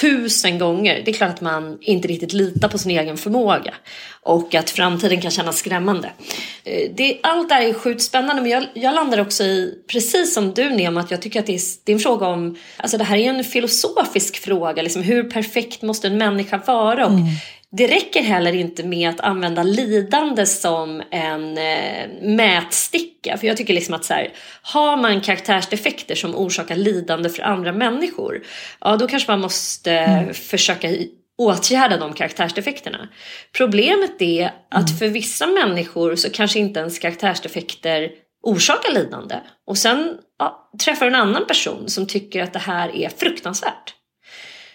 tusen 0.00 0.58
gånger. 0.58 1.02
Det 1.04 1.10
är 1.10 1.14
klart 1.14 1.30
att 1.30 1.40
man 1.40 1.78
inte 1.80 2.08
riktigt 2.08 2.32
litar 2.32 2.68
på 2.68 2.78
sin 2.78 2.90
egen 2.90 3.16
förmåga 3.16 3.74
och 4.22 4.54
att 4.54 4.70
framtiden 4.70 5.20
kan 5.20 5.30
kännas 5.30 5.58
skrämmande. 5.58 6.10
Eh, 6.64 6.90
det, 6.96 7.18
allt 7.22 7.48
det 7.48 7.54
här 7.54 7.62
är 7.62 7.74
sjukt 7.74 8.02
spännande 8.02 8.42
men 8.42 8.50
jag, 8.50 8.66
jag 8.74 8.94
landar 8.94 9.20
också 9.20 9.44
i, 9.44 9.74
precis 9.92 10.34
som 10.34 10.54
du 10.54 10.70
Nema, 10.70 11.00
att 11.00 11.10
jag 11.10 11.22
tycker 11.22 11.40
att 11.40 11.46
det 11.46 11.54
är, 11.54 11.60
det 11.84 11.92
är 11.92 11.94
en 11.94 12.00
fråga 12.00 12.26
om, 12.26 12.56
alltså 12.76 12.98
det 12.98 13.04
här 13.04 13.16
är 13.16 13.30
en 13.30 13.44
filosofisk 13.44 14.36
fråga, 14.36 14.82
liksom 14.82 15.02
hur 15.02 15.22
perfekt 15.22 15.82
måste 15.82 16.06
en 16.06 16.18
människa 16.18 16.60
vara? 16.66 17.06
Och 17.06 17.12
mm. 17.12 17.26
Det 17.72 17.86
räcker 17.86 18.22
heller 18.22 18.52
inte 18.52 18.84
med 18.84 19.08
att 19.10 19.20
använda 19.20 19.62
lidande 19.62 20.46
som 20.46 21.02
en 21.10 21.58
eh, 21.58 22.08
mätsticka. 22.22 23.38
För 23.38 23.46
jag 23.46 23.56
tycker 23.56 23.74
liksom 23.74 23.94
att 23.94 24.04
så 24.04 24.14
här, 24.14 24.32
har 24.62 24.96
man 24.96 25.20
karaktärsdefekter 25.20 26.14
som 26.14 26.36
orsakar 26.36 26.76
lidande 26.76 27.30
för 27.30 27.42
andra 27.42 27.72
människor, 27.72 28.42
ja 28.80 28.96
då 28.96 29.06
kanske 29.06 29.32
man 29.32 29.40
måste 29.40 29.92
mm. 29.92 30.34
försöka 30.34 30.88
åtgärda 31.38 31.96
de 31.96 32.12
karaktärsdefekterna. 32.12 33.08
Problemet 33.56 34.22
är 34.22 34.52
att 34.70 34.88
mm. 34.88 34.98
för 34.98 35.08
vissa 35.08 35.46
människor 35.46 36.16
så 36.16 36.30
kanske 36.30 36.58
inte 36.58 36.80
ens 36.80 36.98
karaktärsdefekter 36.98 38.10
orsakar 38.42 38.92
lidande. 38.92 39.40
Och 39.66 39.78
sen 39.78 40.18
ja, 40.38 40.70
träffar 40.84 41.06
en 41.06 41.14
annan 41.14 41.46
person 41.46 41.88
som 41.88 42.06
tycker 42.06 42.42
att 42.42 42.52
det 42.52 42.58
här 42.58 42.96
är 42.96 43.08
fruktansvärt. 43.08 43.94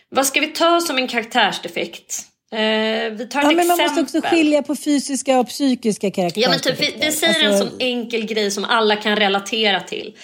Vad 0.10 0.26
ska 0.26 0.40
vi 0.40 0.48
ta 0.48 0.82
som 0.82 0.98
en 0.98 1.08
karaktärsdefekt? 1.08 2.35
Eh, 2.52 3.12
vi 3.12 3.28
tar 3.30 3.40
ett 3.40 3.46
ja, 3.46 3.52
men 3.52 3.68
Man 3.68 3.78
måste 3.78 4.02
också 4.02 4.22
skilja 4.22 4.64
på 4.64 4.76
fysiska 4.76 5.40
och 5.40 5.48
psykiska 5.48 6.12
karaktärer. 6.12 6.44
Ja, 6.44 6.50
men 6.50 6.60
typ, 6.60 6.82
vi, 6.82 6.96
vi 7.02 7.12
säger 7.12 7.48
alltså... 7.48 7.64
en 7.64 7.70
sån 7.70 7.80
enkel 7.80 8.26
grej 8.26 8.52
som 8.52 8.66
alla 8.66 8.96
kan 8.96 9.16
relatera 9.16 9.80
till. 9.80 10.18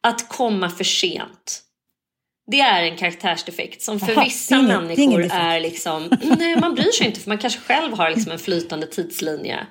Att 0.00 0.28
komma 0.28 0.70
för 0.70 0.84
sent. 0.84 1.60
Det 2.50 2.60
är 2.60 2.82
en 2.82 2.96
karaktärsdefekt 2.96 3.82
som 3.82 4.00
för 4.00 4.12
Aha, 4.12 4.24
vissa 4.24 4.54
ingen, 4.54 4.86
människor 4.86 5.28
är 5.32 5.60
liksom, 5.60 6.10
nej 6.38 6.60
man 6.60 6.74
bryr 6.74 6.92
sig 6.92 7.06
inte 7.06 7.20
för 7.20 7.28
man 7.28 7.38
kanske 7.38 7.60
själv 7.60 7.92
har 7.92 8.10
liksom 8.10 8.32
en 8.32 8.38
flytande 8.38 8.86
tidslinje. 8.86 9.66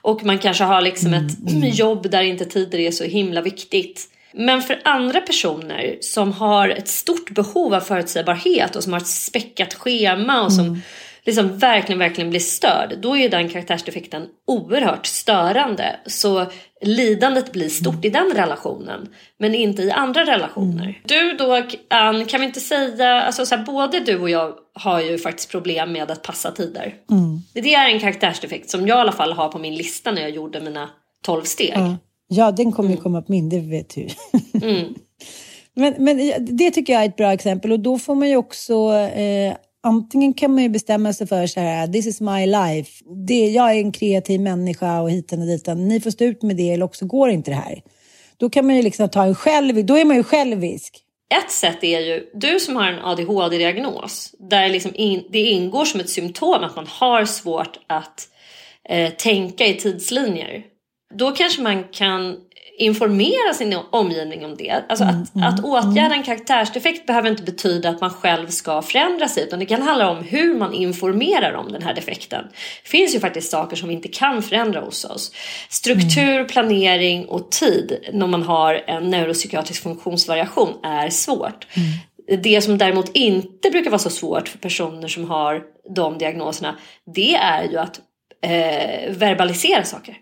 Och 0.00 0.24
man 0.24 0.38
kanske 0.38 0.64
har 0.64 0.80
liksom 0.80 1.14
mm, 1.14 1.26
ett 1.26 1.50
mm. 1.50 1.70
jobb 1.70 2.10
där 2.10 2.22
inte 2.22 2.44
tider 2.44 2.78
är 2.78 2.90
så 2.90 3.04
himla 3.04 3.40
viktigt. 3.40 4.08
Men 4.32 4.62
för 4.62 4.80
andra 4.84 5.20
personer 5.20 5.98
som 6.00 6.32
har 6.32 6.68
ett 6.68 6.88
stort 6.88 7.30
behov 7.30 7.74
av 7.74 7.80
förutsägbarhet 7.80 8.76
och 8.76 8.82
som 8.82 8.92
har 8.92 9.00
ett 9.00 9.06
späckat 9.06 9.74
schema 9.74 10.42
och 10.42 10.52
som 10.52 10.66
mm 10.66 10.80
liksom 11.24 11.58
verkligen, 11.58 11.98
verkligen 11.98 12.30
blir 12.30 12.40
störd, 12.40 12.98
då 13.02 13.16
är 13.16 13.28
den 13.28 13.48
karaktärsdefekten 13.48 14.26
oerhört 14.46 15.06
störande. 15.06 15.96
Så 16.06 16.46
lidandet 16.80 17.52
blir 17.52 17.68
stort 17.68 18.04
i 18.04 18.10
den 18.10 18.32
relationen, 18.34 19.08
men 19.38 19.54
inte 19.54 19.82
i 19.82 19.90
andra 19.90 20.24
relationer. 20.24 20.84
Mm. 20.84 20.94
Du 21.04 21.32
då, 21.32 21.62
Ann, 21.90 22.24
kan 22.24 22.40
vi 22.40 22.46
inte 22.46 22.60
säga, 22.60 23.22
alltså 23.22 23.46
så 23.46 23.56
här, 23.56 23.64
både 23.64 24.00
du 24.00 24.18
och 24.18 24.30
jag 24.30 24.54
har 24.74 25.00
ju 25.00 25.18
faktiskt 25.18 25.50
problem 25.50 25.92
med 25.92 26.10
att 26.10 26.22
passa 26.22 26.50
tider. 26.50 26.94
Mm. 27.10 27.40
Det 27.52 27.74
är 27.74 27.88
en 27.88 28.00
karaktärsdefekt 28.00 28.70
som 28.70 28.86
jag 28.86 28.98
i 28.98 29.00
alla 29.00 29.12
fall 29.12 29.32
har 29.32 29.48
på 29.48 29.58
min 29.58 29.74
lista 29.74 30.12
när 30.12 30.22
jag 30.22 30.30
gjorde 30.30 30.60
mina 30.60 30.90
tolv 31.22 31.42
steg. 31.42 31.72
Ja, 31.76 31.96
ja 32.28 32.50
den 32.50 32.72
kommer 32.72 32.88
mm. 32.88 32.96
ju 32.96 33.02
komma 33.02 33.22
på 33.22 33.32
min, 33.32 33.48
det 33.48 33.60
vet 33.60 33.94
du. 33.94 34.08
mm. 34.66 34.94
Men, 35.74 35.94
men 35.98 36.32
det 36.56 36.70
tycker 36.70 36.92
jag 36.92 37.02
är 37.02 37.08
ett 37.08 37.16
bra 37.16 37.32
exempel 37.32 37.72
och 37.72 37.80
då 37.80 37.98
får 37.98 38.14
man 38.14 38.28
ju 38.28 38.36
också 38.36 38.92
eh, 38.94 39.54
antingen 39.88 40.34
kan 40.34 40.54
man 40.54 40.62
ju 40.62 40.68
bestämma 40.68 41.12
sig 41.12 41.26
för 41.26 41.46
så 41.46 41.60
här, 41.60 41.86
this 41.86 42.06
is 42.06 42.20
my 42.20 42.46
life. 42.46 43.04
Det, 43.26 43.48
jag 43.48 43.70
är 43.70 43.80
en 43.80 43.92
kreativ 43.92 44.40
människa 44.40 45.00
och 45.00 45.10
hiten 45.10 45.40
och 45.40 45.46
ditan. 45.46 45.88
Ni 45.88 46.00
får 46.00 46.10
stå 46.10 46.24
ut 46.24 46.42
med 46.42 46.56
det 46.56 46.70
eller 46.70 46.84
också 46.84 47.06
går 47.06 47.30
inte 47.30 47.50
det 47.50 47.54
här. 47.54 47.82
Då 48.36 48.50
kan 48.50 48.66
man 48.66 48.76
ju 48.76 48.82
liksom 48.82 49.08
ta 49.08 49.24
en 49.24 49.34
själv, 49.34 49.86
då 49.86 49.98
är 49.98 50.04
man 50.04 50.16
ju 50.16 50.22
självisk. 50.22 51.04
Ett 51.44 51.50
sätt 51.50 51.84
är 51.84 52.00
ju, 52.00 52.30
du 52.34 52.60
som 52.60 52.76
har 52.76 52.88
en 52.88 53.04
ADHD-diagnos, 53.04 54.34
där 54.38 54.68
liksom 54.68 54.90
in, 54.94 55.24
det 55.30 55.38
ingår 55.38 55.84
som 55.84 56.00
ett 56.00 56.10
symptom 56.10 56.64
att 56.64 56.76
man 56.76 56.86
har 56.88 57.24
svårt 57.24 57.78
att 57.86 58.28
eh, 58.88 59.12
tänka 59.12 59.66
i 59.66 59.74
tidslinjer. 59.74 60.62
Då 61.14 61.30
kanske 61.30 61.62
man 61.62 61.84
kan 61.84 62.36
informera 62.78 63.54
sin 63.54 63.78
omgivning 63.90 64.44
om 64.44 64.56
det. 64.56 64.84
Alltså 64.88 65.04
Mm, 65.34 65.48
att, 65.48 65.58
att 65.58 65.64
åtgärda 65.64 66.14
en 66.14 66.22
karaktärsdefekt 66.22 67.06
behöver 67.06 67.30
inte 67.30 67.42
betyda 67.42 67.88
att 67.88 68.00
man 68.00 68.10
själv 68.10 68.48
ska 68.48 68.82
förändra 68.82 69.28
sig 69.28 69.42
utan 69.42 69.58
det 69.58 69.66
kan 69.66 69.82
handla 69.82 70.10
om 70.10 70.24
hur 70.24 70.54
man 70.54 70.74
informerar 70.74 71.54
om 71.54 71.72
den 71.72 71.82
här 71.82 71.94
defekten. 71.94 72.44
Det 72.82 72.88
finns 72.88 73.14
ju 73.14 73.20
faktiskt 73.20 73.50
saker 73.50 73.76
som 73.76 73.88
vi 73.88 73.94
inte 73.94 74.08
kan 74.08 74.42
förändra 74.42 74.80
hos 74.80 75.04
oss. 75.04 75.32
Struktur, 75.68 76.44
planering 76.44 77.26
och 77.26 77.50
tid 77.50 77.98
när 78.12 78.26
man 78.26 78.42
har 78.42 78.74
en 78.86 79.10
neuropsykiatrisk 79.10 79.82
funktionsvariation 79.82 80.74
är 80.82 81.10
svårt. 81.10 81.66
Det 82.42 82.60
som 82.60 82.78
däremot 82.78 83.16
inte 83.16 83.70
brukar 83.70 83.90
vara 83.90 83.98
så 83.98 84.10
svårt 84.10 84.48
för 84.48 84.58
personer 84.58 85.08
som 85.08 85.30
har 85.30 85.62
de 85.94 86.18
diagnoserna 86.18 86.78
det 87.14 87.34
är 87.34 87.64
ju 87.64 87.78
att 87.78 88.00
eh, 88.42 89.12
verbalisera 89.16 89.84
saker. 89.84 90.16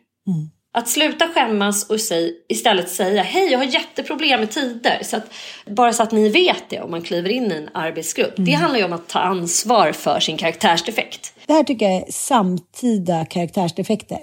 Att 0.76 0.88
sluta 0.88 1.28
skämmas 1.28 1.90
och 1.90 2.00
säg, 2.00 2.35
istället 2.49 2.88
säga 2.88 3.23
hej 3.23 3.52
jag 3.52 3.59
har 3.59 3.64
jätteproblem 3.64 4.40
med 4.40 4.50
tider. 4.50 5.00
Så 5.02 5.16
att, 5.16 5.33
bara 5.66 5.92
så 5.92 6.02
att 6.02 6.12
ni 6.12 6.28
vet 6.28 6.71
det 6.71 6.80
om 6.80 6.90
man 6.90 7.02
kliver 7.02 7.30
in 7.30 7.52
i 7.52 7.54
en 7.54 7.68
arbetsgrupp. 7.75 8.35
Det 8.37 8.52
handlar 8.52 8.78
ju 8.78 8.85
om 8.85 8.92
att 8.92 9.09
ta 9.09 9.18
ansvar 9.18 9.92
för 9.92 10.21
sin 10.21 10.37
karaktärsdefekt. 10.37 11.33
Det 11.47 11.52
här 11.52 11.64
tycker 11.64 11.87
jag 11.87 11.95
är 11.95 12.12
samtida 12.12 13.25
karaktärsdefekter. 13.25 14.21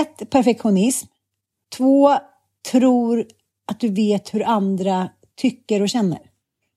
Ett, 0.00 0.30
perfektionism. 0.30 1.06
Två, 1.76 2.16
tror 2.72 3.26
att 3.70 3.80
du 3.80 3.88
vet 3.88 4.34
hur 4.34 4.48
andra 4.48 5.08
tycker 5.40 5.82
och 5.82 5.88
känner. 5.88 6.18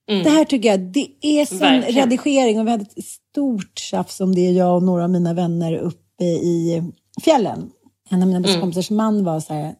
Det 0.07 0.29
här 0.29 0.45
tycker 0.45 0.69
jag, 0.69 0.79
det 0.79 1.07
är 1.21 1.45
sån 1.45 1.59
Verkligen. 1.59 2.09
redigering 2.09 2.59
och 2.59 2.67
vi 2.67 2.71
hade 2.71 2.83
ett 2.83 3.05
stort 3.05 3.79
tjafs 3.79 4.19
om 4.19 4.35
det, 4.35 4.41
jag 4.41 4.75
och 4.75 4.83
några 4.83 5.03
av 5.03 5.09
mina 5.09 5.33
vänner 5.33 5.73
uppe 5.73 6.23
i 6.23 6.83
fjällen. 7.23 7.71
En 8.09 8.21
av 8.21 8.27
mina 8.27 8.39
bästa 8.39 8.59
kompisars 8.59 8.89
man 8.89 9.23
var 9.23 9.39
så 9.39 9.53
här, 9.53 9.75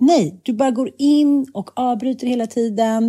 nej, 0.00 0.40
du 0.42 0.52
bara 0.52 0.70
går 0.70 0.90
in 0.98 1.46
och 1.54 1.70
avbryter 1.78 2.26
hela 2.26 2.46
tiden. 2.46 3.08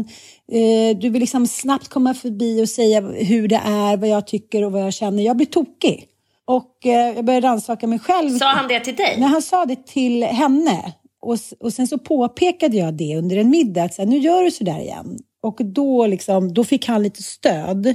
Eh, 0.52 0.98
du 0.98 1.10
vill 1.10 1.20
liksom 1.20 1.48
snabbt 1.48 1.88
komma 1.88 2.14
förbi 2.14 2.64
och 2.64 2.70
säga 2.70 3.02
hur 3.02 3.48
det 3.48 3.62
är, 3.66 3.98
vad 3.98 4.10
jag 4.10 4.28
tycker 4.28 4.64
och 4.64 4.72
vad 4.72 4.82
jag 4.82 4.94
känner. 4.94 5.24
Jag 5.24 5.38
blir 5.38 5.48
tokig. 5.48 6.08
Och 6.46 6.86
eh, 6.86 7.16
jag 7.16 7.26
började 7.26 7.48
rannsaka 7.48 7.88
mig 7.88 8.00
själv. 8.00 8.38
Sa 8.38 8.52
han 8.52 8.68
det 8.68 8.80
till 8.80 8.96
dig? 8.96 9.16
När 9.20 9.28
han 9.28 9.42
sa 9.42 9.66
det 9.66 9.88
till 9.88 10.24
henne. 10.24 10.94
Och, 11.22 11.38
och 11.60 11.74
sen 11.74 11.88
så 11.88 11.98
påpekade 11.98 12.78
jag 12.78 12.94
det 12.94 13.16
under 13.18 13.38
en 13.38 13.50
middag. 13.50 13.84
Att 13.84 13.94
så 13.94 14.02
här, 14.02 14.10
nu 14.10 14.18
gör 14.18 14.44
du 14.44 14.52
så 14.52 14.64
där 14.64 14.80
igen. 14.80 15.20
Och 15.42 15.66
då, 15.66 16.08
liksom, 16.08 16.54
då 16.54 16.64
fick 16.64 16.88
han 16.88 17.04
lite 17.04 17.24
stöd. 17.24 17.94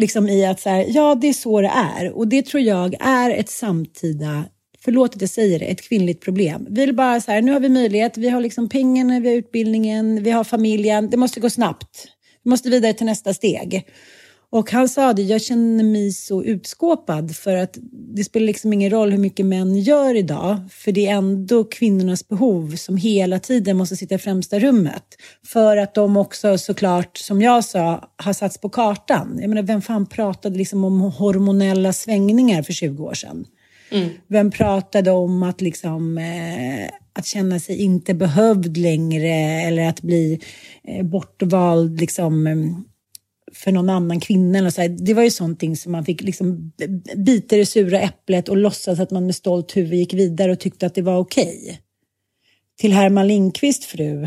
Liksom 0.00 0.28
i 0.28 0.46
att 0.46 0.60
så 0.60 0.68
här, 0.68 0.84
ja 0.88 1.14
det 1.14 1.28
är 1.28 1.32
så 1.32 1.60
det 1.60 1.72
är. 1.98 2.12
Och 2.12 2.28
det 2.28 2.46
tror 2.46 2.62
jag 2.62 2.94
är 3.00 3.30
ett 3.30 3.50
samtida, 3.50 4.44
förlåt 4.88 5.14
att 5.14 5.20
jag 5.20 5.30
säger 5.30 5.58
det, 5.58 5.64
ett 5.64 5.82
kvinnligt 5.82 6.20
problem. 6.20 6.66
Vi 6.70 6.86
vill 6.86 6.94
bara 6.94 7.20
så 7.20 7.32
här, 7.32 7.42
nu 7.42 7.52
har 7.52 7.60
vi 7.60 7.68
möjlighet, 7.68 8.16
vi 8.16 8.28
har 8.28 8.40
liksom 8.40 8.68
pengarna, 8.68 9.20
vi 9.20 9.28
har 9.28 9.36
utbildningen, 9.36 10.22
vi 10.22 10.30
har 10.30 10.44
familjen. 10.44 11.10
Det 11.10 11.16
måste 11.16 11.40
gå 11.40 11.50
snabbt. 11.50 12.06
Vi 12.44 12.50
måste 12.50 12.70
vidare 12.70 12.92
till 12.92 13.06
nästa 13.06 13.34
steg. 13.34 13.86
Och 14.50 14.70
han 14.70 14.88
sa 14.88 15.12
det, 15.12 15.22
jag 15.22 15.42
känner 15.42 15.84
mig 15.84 16.12
så 16.12 16.44
utskåpad 16.44 17.36
för 17.36 17.56
att 17.56 17.78
det 18.16 18.24
spelar 18.24 18.46
liksom 18.46 18.72
ingen 18.72 18.90
roll 18.90 19.10
hur 19.10 19.18
mycket 19.18 19.46
män 19.46 19.76
gör 19.76 20.14
idag. 20.14 20.58
För 20.70 20.92
det 20.92 21.06
är 21.06 21.14
ändå 21.14 21.64
kvinnornas 21.64 22.28
behov 22.28 22.76
som 22.76 22.96
hela 22.96 23.38
tiden 23.38 23.76
måste 23.76 23.96
sitta 23.96 24.14
i 24.14 24.18
främsta 24.18 24.58
rummet. 24.58 25.04
För 25.46 25.76
att 25.76 25.94
de 25.94 26.16
också 26.16 26.58
såklart, 26.58 27.16
som 27.16 27.42
jag 27.42 27.64
sa, 27.64 28.10
har 28.16 28.32
satts 28.32 28.60
på 28.60 28.68
kartan. 28.68 29.38
Jag 29.40 29.48
menar, 29.48 29.62
vem 29.62 29.82
fan 29.82 30.06
pratade 30.06 30.58
liksom 30.58 30.84
om 30.84 31.00
hormonella 31.00 31.92
svängningar 31.92 32.62
för 32.62 32.72
20 32.72 33.04
år 33.04 33.14
sedan? 33.14 33.46
Mm. 33.90 34.08
Vem 34.26 34.50
pratade 34.50 35.10
om 35.10 35.42
att, 35.42 35.60
liksom, 35.60 36.18
eh, 36.18 36.90
att 37.12 37.26
känna 37.26 37.58
sig 37.58 37.82
inte 37.82 38.14
behövd 38.14 38.76
längre 38.76 39.34
eller 39.62 39.88
att 39.88 40.02
bli 40.02 40.40
eh, 40.84 41.06
bortvald 41.06 42.00
liksom, 42.00 42.46
mm, 42.46 42.84
för 43.52 43.72
någon 43.72 43.90
annan 43.90 44.20
kvinna. 44.20 44.58
Eller 44.58 44.70
så 44.70 44.80
här. 44.80 44.88
Det 44.88 45.14
var 45.14 45.22
ju 45.22 45.30
sånting 45.30 45.76
som 45.76 45.92
man 45.92 46.04
fick 46.04 46.22
liksom 46.22 46.72
bita 47.16 47.56
i 47.56 47.58
det 47.58 47.66
sura 47.66 48.00
äpplet 48.00 48.48
och 48.48 48.56
låtsas 48.56 49.00
att 49.00 49.10
man 49.10 49.26
med 49.26 49.34
stolt 49.34 49.76
huvud 49.76 49.98
gick 49.98 50.14
vidare 50.14 50.52
och 50.52 50.60
tyckte 50.60 50.86
att 50.86 50.94
det 50.94 51.02
var 51.02 51.16
okej. 51.16 51.80
Till 52.78 52.92
Herman 52.92 53.28
Lindqvist 53.28 53.84
fru 53.84 54.26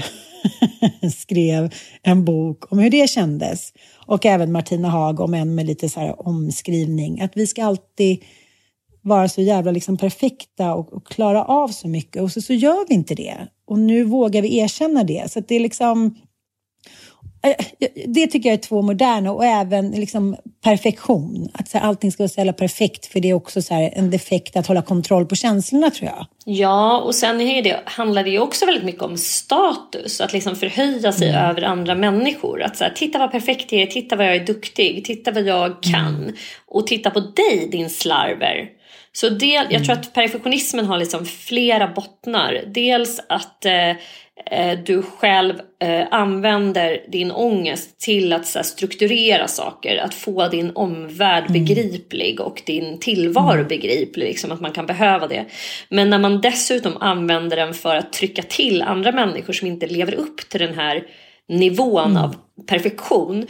skrev 1.17 1.73
en 2.03 2.25
bok 2.25 2.71
om 2.71 2.79
hur 2.79 2.89
det 2.89 3.09
kändes. 3.09 3.73
Och 4.07 4.25
även 4.25 4.51
Martina 4.51 4.89
Haag, 4.89 5.19
om 5.19 5.33
en 5.33 5.55
med 5.55 5.65
lite 5.65 5.89
så 5.89 5.99
här 5.99 6.27
omskrivning. 6.27 7.21
Att 7.21 7.31
vi 7.37 7.47
ska 7.47 7.65
alltid 7.65 8.23
vara 9.01 9.29
så 9.29 9.41
jävla 9.41 9.71
liksom 9.71 9.97
perfekta 9.97 10.73
och, 10.73 10.93
och 10.93 11.07
klara 11.07 11.43
av 11.43 11.67
så 11.67 11.87
mycket. 11.87 12.21
Och 12.21 12.31
så, 12.31 12.41
så 12.41 12.53
gör 12.53 12.85
vi 12.87 12.93
inte 12.93 13.15
det. 13.15 13.37
Och 13.67 13.79
nu 13.79 14.03
vågar 14.03 14.41
vi 14.41 14.57
erkänna 14.57 15.03
det. 15.03 15.31
Så 15.31 15.39
det 15.39 15.55
är 15.55 15.59
liksom... 15.59 16.15
Eh, 17.43 17.65
Det 18.07 18.27
tycker 18.27 18.49
jag 18.49 18.53
är 18.53 18.61
två 18.61 18.81
moderna 18.81 19.31
och 19.31 19.45
även 19.45 19.91
liksom 19.91 20.35
perfektion. 20.63 21.49
Att 21.53 21.69
så 21.69 21.77
här, 21.77 21.85
allting 21.87 22.11
ska 22.11 22.23
vara 22.23 22.29
så 22.29 22.39
jävla 22.39 22.53
perfekt 22.53 23.05
för 23.05 23.19
det 23.19 23.29
är 23.29 23.33
också 23.33 23.61
så 23.61 23.73
här 23.73 23.93
en 23.95 24.11
defekt 24.11 24.55
att 24.55 24.67
hålla 24.67 24.81
kontroll 24.81 25.25
på 25.25 25.35
känslorna 25.35 25.89
tror 25.89 26.09
jag. 26.09 26.25
Ja, 26.45 26.99
och 26.99 27.15
sen 27.15 27.41
är 27.41 27.61
det, 27.61 27.79
handlar 27.85 28.23
det 28.23 28.29
ju 28.29 28.39
också 28.39 28.65
väldigt 28.65 28.83
mycket 28.83 29.01
om 29.01 29.17
status. 29.17 30.21
Att 30.21 30.33
liksom 30.33 30.55
förhöja 30.55 31.11
sig 31.11 31.29
över 31.29 31.61
andra 31.61 31.95
människor. 31.95 32.63
Att 32.63 32.77
så 32.77 32.83
här, 32.83 32.91
titta 32.91 33.19
vad 33.19 33.31
perfekt 33.31 33.71
jag 33.71 33.81
är, 33.81 33.85
titta 33.85 34.15
vad 34.15 34.25
jag 34.25 34.35
är 34.35 34.45
duktig, 34.45 35.05
titta 35.05 35.31
vad 35.31 35.43
jag 35.43 35.83
kan. 35.83 36.33
Och 36.67 36.87
titta 36.87 37.09
på 37.09 37.19
dig 37.19 37.69
din 37.71 37.89
slarver. 37.89 38.80
Så 39.13 39.29
det, 39.29 39.67
jag 39.69 39.85
tror 39.85 39.93
att 39.93 40.13
perfektionismen 40.13 40.85
har 40.85 40.97
liksom 40.97 41.25
flera 41.25 41.87
bottnar. 41.87 42.63
Dels 42.67 43.21
att 43.29 43.65
eh, 43.65 43.89
eh, 44.51 44.79
du 44.85 45.01
själv 45.01 45.53
eh, 45.79 46.07
använder 46.11 47.05
din 47.07 47.31
ångest 47.31 47.99
till 47.99 48.33
att 48.33 48.47
så 48.47 48.59
här, 48.59 48.63
strukturera 48.63 49.47
saker. 49.47 49.97
Att 49.97 50.13
få 50.13 50.47
din 50.47 50.71
omvärld 50.75 51.51
begriplig 51.51 52.39
och 52.39 52.61
din 52.65 52.99
tillvaro 52.99 53.63
begriplig. 53.63 54.27
Liksom, 54.27 54.51
att 54.51 54.61
man 54.61 54.71
kan 54.71 54.85
behöva 54.85 55.27
det. 55.27 55.45
Men 55.89 56.09
när 56.09 56.19
man 56.19 56.41
dessutom 56.41 56.97
använder 56.99 57.57
den 57.57 57.73
för 57.73 57.95
att 57.95 58.13
trycka 58.13 58.41
till 58.41 58.81
andra 58.81 59.11
människor 59.11 59.53
som 59.53 59.67
inte 59.67 59.87
lever 59.87 60.13
upp 60.13 60.49
till 60.49 60.59
den 60.59 60.73
här 60.73 61.03
nivån 61.47 62.17
av 62.17 62.35
perfektion. 62.67 63.47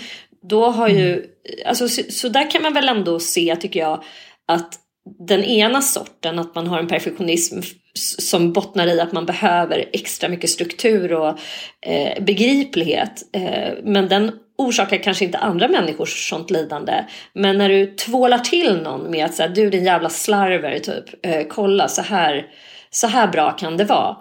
Då 0.49 0.65
har 0.69 0.87
ju, 0.87 1.25
alltså, 1.65 1.89
så, 1.89 2.01
så 2.09 2.29
där 2.29 2.51
kan 2.51 2.61
man 2.61 2.73
väl 2.73 2.89
ändå 2.89 3.19
se 3.19 3.55
tycker 3.55 3.79
jag 3.79 4.03
att 4.47 4.80
den 5.27 5.43
ena 5.43 5.81
sorten, 5.81 6.39
att 6.39 6.55
man 6.55 6.67
har 6.67 6.79
en 6.79 6.87
perfektionism 6.87 7.59
som 7.93 8.53
bottnar 8.53 8.87
i 8.87 8.99
att 8.99 9.11
man 9.11 9.25
behöver 9.25 9.89
extra 9.93 10.29
mycket 10.29 10.49
struktur 10.49 11.13
och 11.13 11.39
eh, 11.81 12.23
begriplighet. 12.23 13.21
Eh, 13.33 13.73
men 13.83 14.07
den 14.07 14.31
orsakar 14.57 14.97
kanske 14.97 15.25
inte 15.25 15.37
andra 15.37 15.67
människors 15.67 16.29
sånt 16.29 16.51
lidande. 16.51 17.05
Men 17.33 17.57
när 17.57 17.69
du 17.69 17.85
tvålar 17.85 18.37
till 18.37 18.81
någon 18.81 19.11
med 19.11 19.25
att 19.25 19.33
säga 19.33 19.49
du 19.49 19.69
din 19.69 19.85
jävla 19.85 20.09
slarver, 20.09 20.79
typ, 20.79 21.25
eh, 21.25 21.47
kolla 21.49 21.87
så 21.87 22.01
här, 22.01 22.45
så 22.89 23.07
här 23.07 23.27
bra 23.27 23.51
kan 23.51 23.77
det 23.77 23.83
vara. 23.83 24.17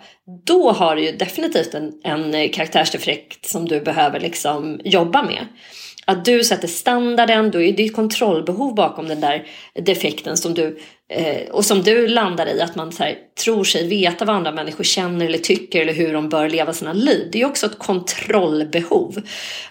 Då 0.46 0.72
har 0.72 0.96
du 0.96 1.04
ju 1.04 1.12
definitivt 1.12 1.74
en, 1.74 1.92
en 2.04 2.48
karaktärsdefekt 2.48 3.46
som 3.46 3.68
du 3.68 3.80
behöver 3.80 4.20
liksom 4.20 4.80
jobba 4.84 5.22
med. 5.22 5.46
Att 6.10 6.24
du 6.24 6.44
sätter 6.44 6.68
standarden, 6.68 7.50
då 7.50 7.60
är 7.60 7.72
det 7.72 7.84
ett 7.84 7.96
kontrollbehov 7.96 8.74
bakom 8.74 9.08
den 9.08 9.20
där 9.20 9.46
defekten 9.74 10.36
som 10.36 10.54
du, 10.54 10.78
eh, 11.08 11.50
och 11.50 11.64
som 11.64 11.82
du 11.82 12.08
landar 12.08 12.46
i 12.46 12.60
att 12.60 12.76
man 12.76 12.92
här, 12.98 13.18
tror 13.44 13.64
sig 13.64 13.88
veta 13.88 14.24
vad 14.24 14.36
andra 14.36 14.52
människor 14.52 14.84
känner 14.84 15.26
eller 15.26 15.38
tycker 15.38 15.80
eller 15.80 15.92
hur 15.92 16.12
de 16.12 16.28
bör 16.28 16.48
leva 16.48 16.72
sina 16.72 16.92
liv. 16.92 17.28
Det 17.32 17.40
är 17.40 17.46
också 17.46 17.66
ett 17.66 17.78
kontrollbehov. 17.78 19.22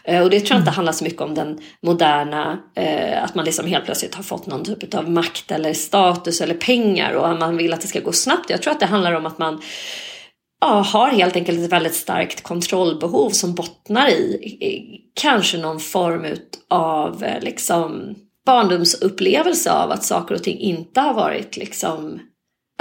Eh, 0.03 0.23
och 0.23 0.29
det 0.29 0.39
tror 0.39 0.51
jag 0.51 0.61
inte 0.61 0.71
handlar 0.71 0.93
så 0.93 1.03
mycket 1.03 1.21
om 1.21 1.35
den 1.35 1.61
moderna, 1.81 2.59
eh, 2.75 3.23
att 3.23 3.35
man 3.35 3.45
liksom 3.45 3.67
helt 3.67 3.85
plötsligt 3.85 4.15
har 4.15 4.23
fått 4.23 4.45
någon 4.45 4.65
typ 4.65 4.93
av 4.93 5.11
makt 5.11 5.51
eller 5.51 5.73
status 5.73 6.41
eller 6.41 6.55
pengar 6.55 7.13
och 7.13 7.29
att 7.29 7.39
man 7.39 7.57
vill 7.57 7.73
att 7.73 7.81
det 7.81 7.87
ska 7.87 7.99
gå 7.99 8.11
snabbt. 8.11 8.49
Jag 8.49 8.61
tror 8.61 8.73
att 8.73 8.79
det 8.79 8.85
handlar 8.85 9.13
om 9.13 9.25
att 9.25 9.37
man 9.37 9.61
ja, 10.61 10.81
har 10.81 11.09
helt 11.09 11.35
enkelt 11.35 11.59
ett 11.59 11.71
väldigt 11.71 11.95
starkt 11.95 12.43
kontrollbehov 12.43 13.29
som 13.29 13.55
bottnar 13.55 14.09
i, 14.09 15.01
kanske 15.21 15.57
någon 15.57 15.79
form 15.79 16.25
av 16.69 17.23
eh, 17.23 17.41
liksom, 17.41 18.15
barndomsupplevelse 18.45 19.71
av 19.71 19.91
att 19.91 20.03
saker 20.03 20.35
och 20.35 20.43
ting 20.43 20.59
inte 20.59 21.01
har 21.01 21.13
varit 21.13 21.57
liksom 21.57 22.19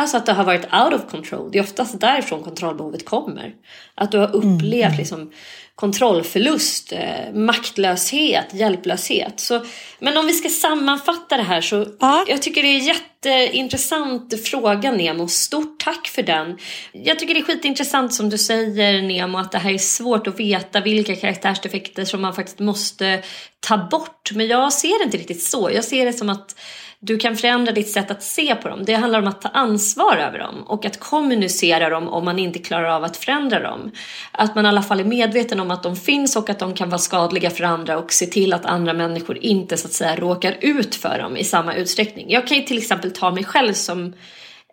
Alltså 0.00 0.16
att 0.16 0.26
det 0.26 0.32
har 0.32 0.44
varit 0.44 0.74
out 0.74 1.00
of 1.00 1.10
control. 1.10 1.50
Det 1.52 1.58
är 1.58 1.62
oftast 1.62 2.00
därifrån 2.00 2.42
kontrollbehovet 2.42 3.04
kommer. 3.04 3.54
Att 3.94 4.12
du 4.12 4.18
har 4.18 4.36
upplevt 4.36 4.96
liksom 4.96 5.30
kontrollförlust, 5.78 6.92
eh, 6.92 7.32
maktlöshet, 7.34 8.54
hjälplöshet. 8.54 9.40
Så, 9.40 9.64
men 9.98 10.16
om 10.16 10.26
vi 10.26 10.32
ska 10.32 10.48
sammanfatta 10.48 11.36
det 11.36 11.42
här 11.42 11.60
så 11.60 11.86
ja. 12.00 12.24
jag 12.28 12.42
tycker 12.42 12.62
det 12.62 12.68
är 12.68 12.78
jätteintressant 12.78 14.46
fråga 14.48 14.92
Nemo. 14.92 15.28
Stort 15.28 15.80
tack 15.84 16.08
för 16.08 16.22
den. 16.22 16.58
Jag 16.92 17.18
tycker 17.18 17.34
det 17.34 17.40
är 17.40 17.44
skitintressant 17.44 18.14
som 18.14 18.30
du 18.30 18.38
säger 18.38 19.02
Nemo 19.02 19.38
att 19.38 19.52
det 19.52 19.58
här 19.58 19.72
är 19.72 19.78
svårt 19.78 20.26
att 20.26 20.40
veta 20.40 20.80
vilka 20.80 21.16
karaktärsdefekter 21.16 22.04
som 22.04 22.22
man 22.22 22.34
faktiskt 22.34 22.58
måste 22.58 23.22
ta 23.60 23.76
bort. 23.76 24.30
Men 24.34 24.46
jag 24.46 24.72
ser 24.72 24.98
det 24.98 25.04
inte 25.04 25.18
riktigt 25.18 25.42
så. 25.42 25.70
Jag 25.72 25.84
ser 25.84 26.06
det 26.06 26.12
som 26.12 26.28
att 26.28 26.54
du 27.00 27.18
kan 27.18 27.36
förändra 27.36 27.72
ditt 27.72 27.90
sätt 27.90 28.10
att 28.10 28.22
se 28.22 28.54
på 28.54 28.68
dem. 28.68 28.84
Det 28.84 28.94
handlar 28.94 29.18
om 29.18 29.28
att 29.28 29.42
ta 29.42 29.48
ansvar 29.48 30.16
över 30.16 30.38
dem 30.38 30.62
och 30.66 30.84
att 30.84 31.00
kommunicera 31.00 31.88
dem 31.88 32.08
om 32.08 32.24
man 32.24 32.38
inte 32.38 32.58
klarar 32.58 32.88
av 32.88 33.04
att 33.04 33.16
förändra 33.16 33.60
dem. 33.60 33.90
Att 34.32 34.54
man 34.54 34.64
i 34.64 34.68
alla 34.68 34.82
fall 34.82 35.00
är 35.00 35.04
medveten 35.04 35.60
om 35.60 35.67
att 35.70 35.82
de 35.82 35.96
finns 35.96 36.36
och 36.36 36.50
att 36.50 36.58
de 36.58 36.74
kan 36.74 36.90
vara 36.90 36.98
skadliga 36.98 37.50
för 37.50 37.64
andra 37.64 37.98
och 37.98 38.12
se 38.12 38.26
till 38.26 38.52
att 38.52 38.64
andra 38.64 38.92
människor 38.92 39.38
inte 39.38 39.76
så 39.76 39.86
att 39.86 39.92
säga 39.92 40.16
råkar 40.16 40.56
ut 40.60 40.94
för 40.94 41.18
dem 41.18 41.36
i 41.36 41.44
samma 41.44 41.74
utsträckning. 41.74 42.30
Jag 42.30 42.46
kan 42.46 42.56
ju 42.56 42.62
till 42.62 42.78
exempel 42.78 43.10
ta 43.10 43.30
mig 43.30 43.44
själv 43.44 43.72
som 43.72 44.14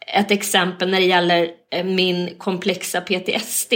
ett 0.08 0.32
exempel 0.32 0.90
när 0.90 1.00
det 1.00 1.06
gäller 1.06 1.50
eh, 1.72 1.84
min 1.84 2.30
komplexa 2.38 3.02
PTSD. 3.02 3.74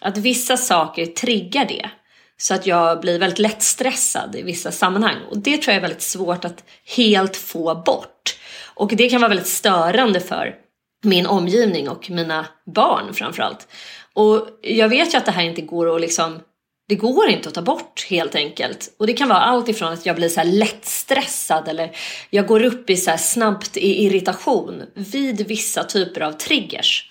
Att 0.00 0.18
vissa 0.18 0.56
saker 0.56 1.06
triggar 1.06 1.64
det. 1.64 1.90
Så 2.36 2.54
att 2.54 2.66
jag 2.66 3.00
blir 3.00 3.18
väldigt 3.18 3.38
lätt 3.38 3.62
stressad 3.62 4.36
i 4.36 4.42
vissa 4.42 4.72
sammanhang. 4.72 5.16
Och 5.30 5.38
det 5.38 5.56
tror 5.56 5.68
jag 5.68 5.76
är 5.76 5.80
väldigt 5.80 6.02
svårt 6.02 6.44
att 6.44 6.64
helt 6.96 7.36
få 7.36 7.74
bort. 7.74 8.36
Och 8.74 8.96
det 8.96 9.08
kan 9.08 9.20
vara 9.20 9.28
väldigt 9.28 9.46
störande 9.46 10.20
för 10.20 10.54
min 11.02 11.26
omgivning 11.26 11.88
och 11.88 12.10
mina 12.10 12.46
barn 12.66 13.14
framförallt. 13.14 13.68
Och 14.14 14.48
jag 14.62 14.88
vet 14.88 15.14
ju 15.14 15.18
att 15.18 15.26
det 15.26 15.32
här 15.32 15.44
inte 15.44 15.62
går 15.62 15.94
att 15.94 16.00
liksom 16.00 16.40
det 16.88 16.94
går 16.94 17.28
inte 17.28 17.48
att 17.48 17.54
ta 17.54 17.62
bort 17.62 18.06
helt 18.10 18.34
enkelt. 18.34 18.94
Och 18.98 19.06
det 19.06 19.12
kan 19.12 19.28
vara 19.28 19.38
allt 19.38 19.68
ifrån 19.68 19.92
att 19.92 20.06
jag 20.06 20.16
blir 20.16 20.28
så 20.28 20.40
här 20.40 20.46
lättstressad 20.46 21.68
eller 21.68 21.96
jag 22.30 22.46
går 22.46 22.62
upp 22.62 22.90
i 22.90 22.96
så 22.96 23.10
här 23.10 23.16
snabbt 23.16 23.76
i 23.76 24.04
irritation 24.04 24.82
vid 24.94 25.46
vissa 25.46 25.84
typer 25.84 26.20
av 26.20 26.32
triggers. 26.32 27.10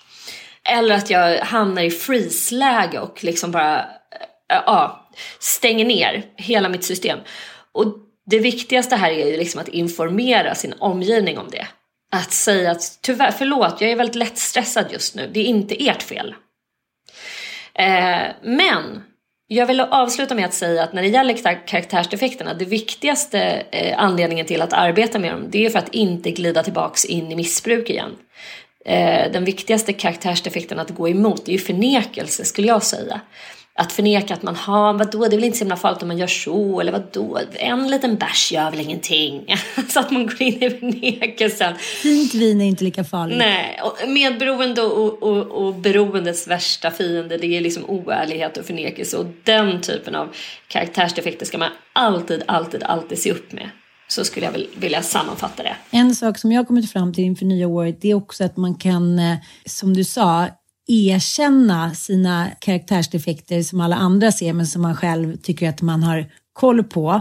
Eller 0.68 0.94
att 0.94 1.10
jag 1.10 1.38
hamnar 1.38 1.82
i 1.82 1.90
freeze-läge 1.90 2.98
och 2.98 3.24
liksom 3.24 3.50
bara 3.50 3.78
eh, 3.78 4.62
ja, 4.66 5.08
stänger 5.38 5.84
ner 5.84 6.24
hela 6.36 6.68
mitt 6.68 6.84
system. 6.84 7.18
Och 7.72 7.86
det 8.26 8.38
viktigaste 8.38 8.96
här 8.96 9.10
är 9.10 9.26
ju 9.30 9.36
liksom 9.36 9.60
att 9.60 9.68
informera 9.68 10.54
sin 10.54 10.74
omgivning 10.78 11.38
om 11.38 11.46
det. 11.50 11.66
Att 12.12 12.32
säga 12.32 12.70
att 12.70 12.98
tyvärr, 13.02 13.30
förlåt, 13.30 13.80
jag 13.80 13.90
är 13.90 13.96
väldigt 13.96 14.14
lättstressad 14.14 14.86
just 14.92 15.14
nu. 15.14 15.30
Det 15.32 15.40
är 15.40 15.44
inte 15.44 15.88
ert 15.88 16.02
fel. 16.02 16.34
Eh, 17.78 18.32
men 18.42 19.02
jag 19.46 19.66
vill 19.66 19.80
avsluta 19.80 20.34
med 20.34 20.44
att 20.44 20.54
säga 20.54 20.82
att 20.82 20.92
när 20.92 21.02
det 21.02 21.08
gäller 21.08 21.66
karaktärsdefekterna, 21.66 22.54
det 22.54 22.64
viktigaste 22.64 23.40
eh, 23.70 23.98
anledningen 23.98 24.46
till 24.46 24.62
att 24.62 24.72
arbeta 24.72 25.18
med 25.18 25.32
dem, 25.32 25.46
det 25.50 25.66
är 25.66 25.70
för 25.70 25.78
att 25.78 25.94
inte 25.94 26.30
glida 26.30 26.62
tillbaks 26.62 27.04
in 27.04 27.32
i 27.32 27.36
missbruk 27.36 27.90
igen. 27.90 28.10
Eh, 28.86 29.32
den 29.32 29.44
viktigaste 29.44 29.92
karaktärsdefekten 29.92 30.78
att 30.78 30.90
gå 30.90 31.08
emot, 31.08 31.46
det 31.46 31.50
är 31.50 31.56
ju 31.56 31.58
förnekelse 31.58 32.44
skulle 32.44 32.68
jag 32.68 32.82
säga 32.82 33.20
att 33.78 33.92
förneka 33.92 34.34
att 34.34 34.42
man 34.42 34.56
har, 34.56 34.92
vadå 34.92 35.18
det 35.18 35.36
är 35.36 35.36
väl 35.36 35.44
inte 35.44 35.58
så 35.58 35.64
himla 35.64 35.76
farligt 35.76 36.02
om 36.02 36.08
man 36.08 36.18
gör 36.18 36.26
så 36.26 36.80
eller 36.80 36.92
vadå 36.92 37.38
en 37.52 37.90
liten 37.90 38.16
bärs 38.16 38.52
gör 38.52 38.70
väl 38.70 38.80
ingenting. 38.80 39.46
så 39.88 40.00
att 40.00 40.10
man 40.10 40.26
går 40.26 40.42
in 40.42 40.62
i 40.62 40.70
förnekelsen. 40.70 41.74
Fint 41.76 42.34
vin 42.34 42.60
är 42.60 42.64
inte 42.64 42.84
lika 42.84 43.04
farligt. 43.04 43.38
Nej, 43.38 43.80
och 43.82 44.08
medberoende 44.08 44.82
och, 44.82 45.22
och, 45.22 45.66
och 45.66 45.74
beroendets 45.74 46.48
värsta 46.48 46.90
fiende 46.90 47.36
det 47.36 47.56
är 47.56 47.60
liksom 47.60 47.84
oärlighet 47.90 48.56
och 48.56 48.64
förnekelse 48.64 49.16
och 49.16 49.26
den 49.44 49.80
typen 49.80 50.14
av 50.14 50.34
karaktärsdefekter 50.68 51.46
ska 51.46 51.58
man 51.58 51.70
alltid, 51.92 52.42
alltid, 52.46 52.82
alltid 52.82 53.18
se 53.18 53.32
upp 53.32 53.52
med. 53.52 53.70
Så 54.08 54.24
skulle 54.24 54.46
jag 54.46 54.52
väl 54.52 54.68
vilja 54.76 55.02
sammanfatta 55.02 55.62
det. 55.62 55.76
En 55.90 56.14
sak 56.14 56.38
som 56.38 56.52
jag 56.52 56.60
har 56.60 56.64
kommit 56.64 56.92
fram 56.92 57.12
till 57.12 57.24
inför 57.24 57.44
nya 57.44 57.68
året 57.68 58.00
det 58.00 58.10
är 58.10 58.14
också 58.14 58.44
att 58.44 58.56
man 58.56 58.74
kan, 58.74 59.18
eh, 59.18 59.36
som 59.66 59.94
du 59.94 60.04
sa, 60.04 60.48
erkänna 60.86 61.94
sina 61.94 62.50
karaktärsdefekter 62.60 63.62
som 63.62 63.80
alla 63.80 63.96
andra 63.96 64.32
ser 64.32 64.52
men 64.52 64.66
som 64.66 64.82
man 64.82 64.96
själv 64.96 65.36
tycker 65.36 65.68
att 65.68 65.82
man 65.82 66.02
har 66.02 66.26
koll 66.52 66.84
på. 66.84 67.20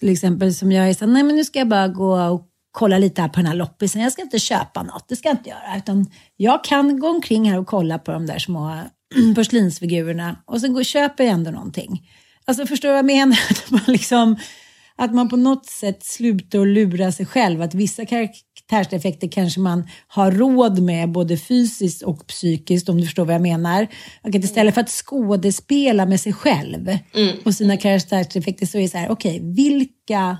Till 0.00 0.08
exempel 0.08 0.54
som 0.54 0.72
jag 0.72 0.88
är 0.88 0.94
så 0.94 1.06
nej 1.06 1.22
men 1.22 1.36
nu 1.36 1.44
ska 1.44 1.58
jag 1.58 1.68
bara 1.68 1.88
gå 1.88 2.20
och 2.20 2.48
kolla 2.70 2.98
lite 2.98 3.22
här 3.22 3.28
på 3.28 3.36
den 3.36 3.46
här 3.46 3.54
loppisen. 3.54 4.02
Jag 4.02 4.12
ska 4.12 4.22
inte 4.22 4.38
köpa 4.38 4.82
något, 4.82 5.08
det 5.08 5.16
ska 5.16 5.28
jag 5.28 5.36
inte 5.36 5.50
göra. 5.50 5.76
Utan 5.76 6.06
jag 6.36 6.64
kan 6.64 7.00
gå 7.00 7.08
omkring 7.08 7.50
här 7.50 7.58
och 7.58 7.66
kolla 7.66 7.98
på 7.98 8.12
de 8.12 8.26
där 8.26 8.38
små 8.38 8.80
porslinsfigurerna 9.34 10.36
och 10.44 10.60
sen 10.60 10.72
går, 10.72 10.82
köper 10.82 11.24
jag 11.24 11.32
ändå 11.32 11.50
någonting. 11.50 12.08
Alltså 12.44 12.66
förstår 12.66 12.88
du 12.88 12.92
vad 12.92 12.98
jag 12.98 13.04
menar? 13.04 13.38
Att 13.50 13.70
man, 13.70 13.80
liksom, 13.86 14.36
att 14.96 15.14
man 15.14 15.28
på 15.28 15.36
något 15.36 15.66
sätt 15.66 16.04
slutar 16.04 16.60
att 16.60 16.66
lura 16.66 17.12
sig 17.12 17.26
själv. 17.26 17.62
Att 17.62 17.74
vissa 17.74 18.06
karaktärsdefekter 18.06 19.28
kanske 19.28 19.60
man 19.60 19.88
har 20.06 20.32
råd 20.32 20.82
med 20.82 21.12
både 21.12 21.36
fysiskt 21.38 22.02
och 22.02 22.26
psykiskt 22.26 22.88
om 22.88 22.96
du 22.96 23.04
förstår 23.04 23.24
vad 23.24 23.34
jag 23.34 23.42
menar. 23.42 23.88
Och 24.22 24.28
att 24.28 24.44
istället 24.44 24.74
för 24.74 24.80
att 24.80 24.90
skådespela 24.90 26.06
med 26.06 26.20
sig 26.20 26.32
själv 26.32 26.88
mm. 27.14 27.36
och 27.44 27.54
sina 27.54 27.76
karaktärsdefekter 27.76 28.66
så 28.66 28.78
är 28.78 28.82
det 28.82 28.88
så 28.88 28.98
här, 28.98 29.10
okej, 29.10 29.36
okay, 29.36 29.54
vilka 29.54 30.38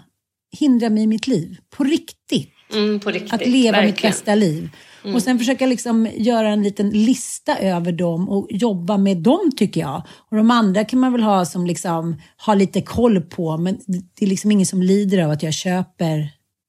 hindrar 0.58 0.90
mig 0.90 1.02
i 1.02 1.06
mitt 1.06 1.26
liv? 1.26 1.56
På 1.76 1.84
riktigt. 1.84 2.50
Mm, 2.72 3.00
på 3.00 3.10
riktigt 3.10 3.32
att 3.32 3.46
leva 3.46 3.72
verkligen. 3.72 3.86
mitt 3.86 4.02
bästa 4.02 4.34
liv. 4.34 4.70
Mm. 5.04 5.16
Och 5.16 5.22
sen 5.22 5.38
försöka 5.38 5.66
liksom 5.66 6.08
göra 6.16 6.48
en 6.48 6.62
liten 6.62 6.90
lista 6.90 7.58
över 7.58 7.92
dem 7.92 8.28
och 8.28 8.46
jobba 8.50 8.98
med 8.98 9.16
dem 9.16 9.50
tycker 9.56 9.80
jag. 9.80 10.02
Och 10.30 10.36
de 10.36 10.50
andra 10.50 10.84
kan 10.84 10.98
man 10.98 11.12
väl 11.12 11.22
ha 11.22 11.44
som 11.44 11.66
liksom, 11.66 12.20
ha 12.46 12.54
lite 12.54 12.82
koll 12.82 13.20
på, 13.20 13.56
men 13.56 13.78
det 13.86 14.24
är 14.24 14.28
liksom 14.28 14.50
ingen 14.50 14.66
som 14.66 14.82
lider 14.82 15.24
av 15.24 15.30
att 15.30 15.42
jag 15.42 15.54
köper 15.54 16.28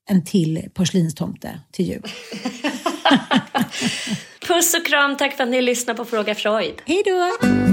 en 0.09 0.25
till 0.25 0.69
porslinstomte 0.73 1.59
till 1.71 1.87
jul. 1.87 2.03
Puss 4.47 4.73
och 4.73 4.85
kram, 4.85 5.17
tack 5.17 5.37
för 5.37 5.43
att 5.43 5.49
ni 5.49 5.61
lyssnar 5.61 5.93
på 5.93 6.05
Fråga 6.05 6.35
Freud. 6.35 6.75
Hej 6.85 7.03
då! 7.05 7.72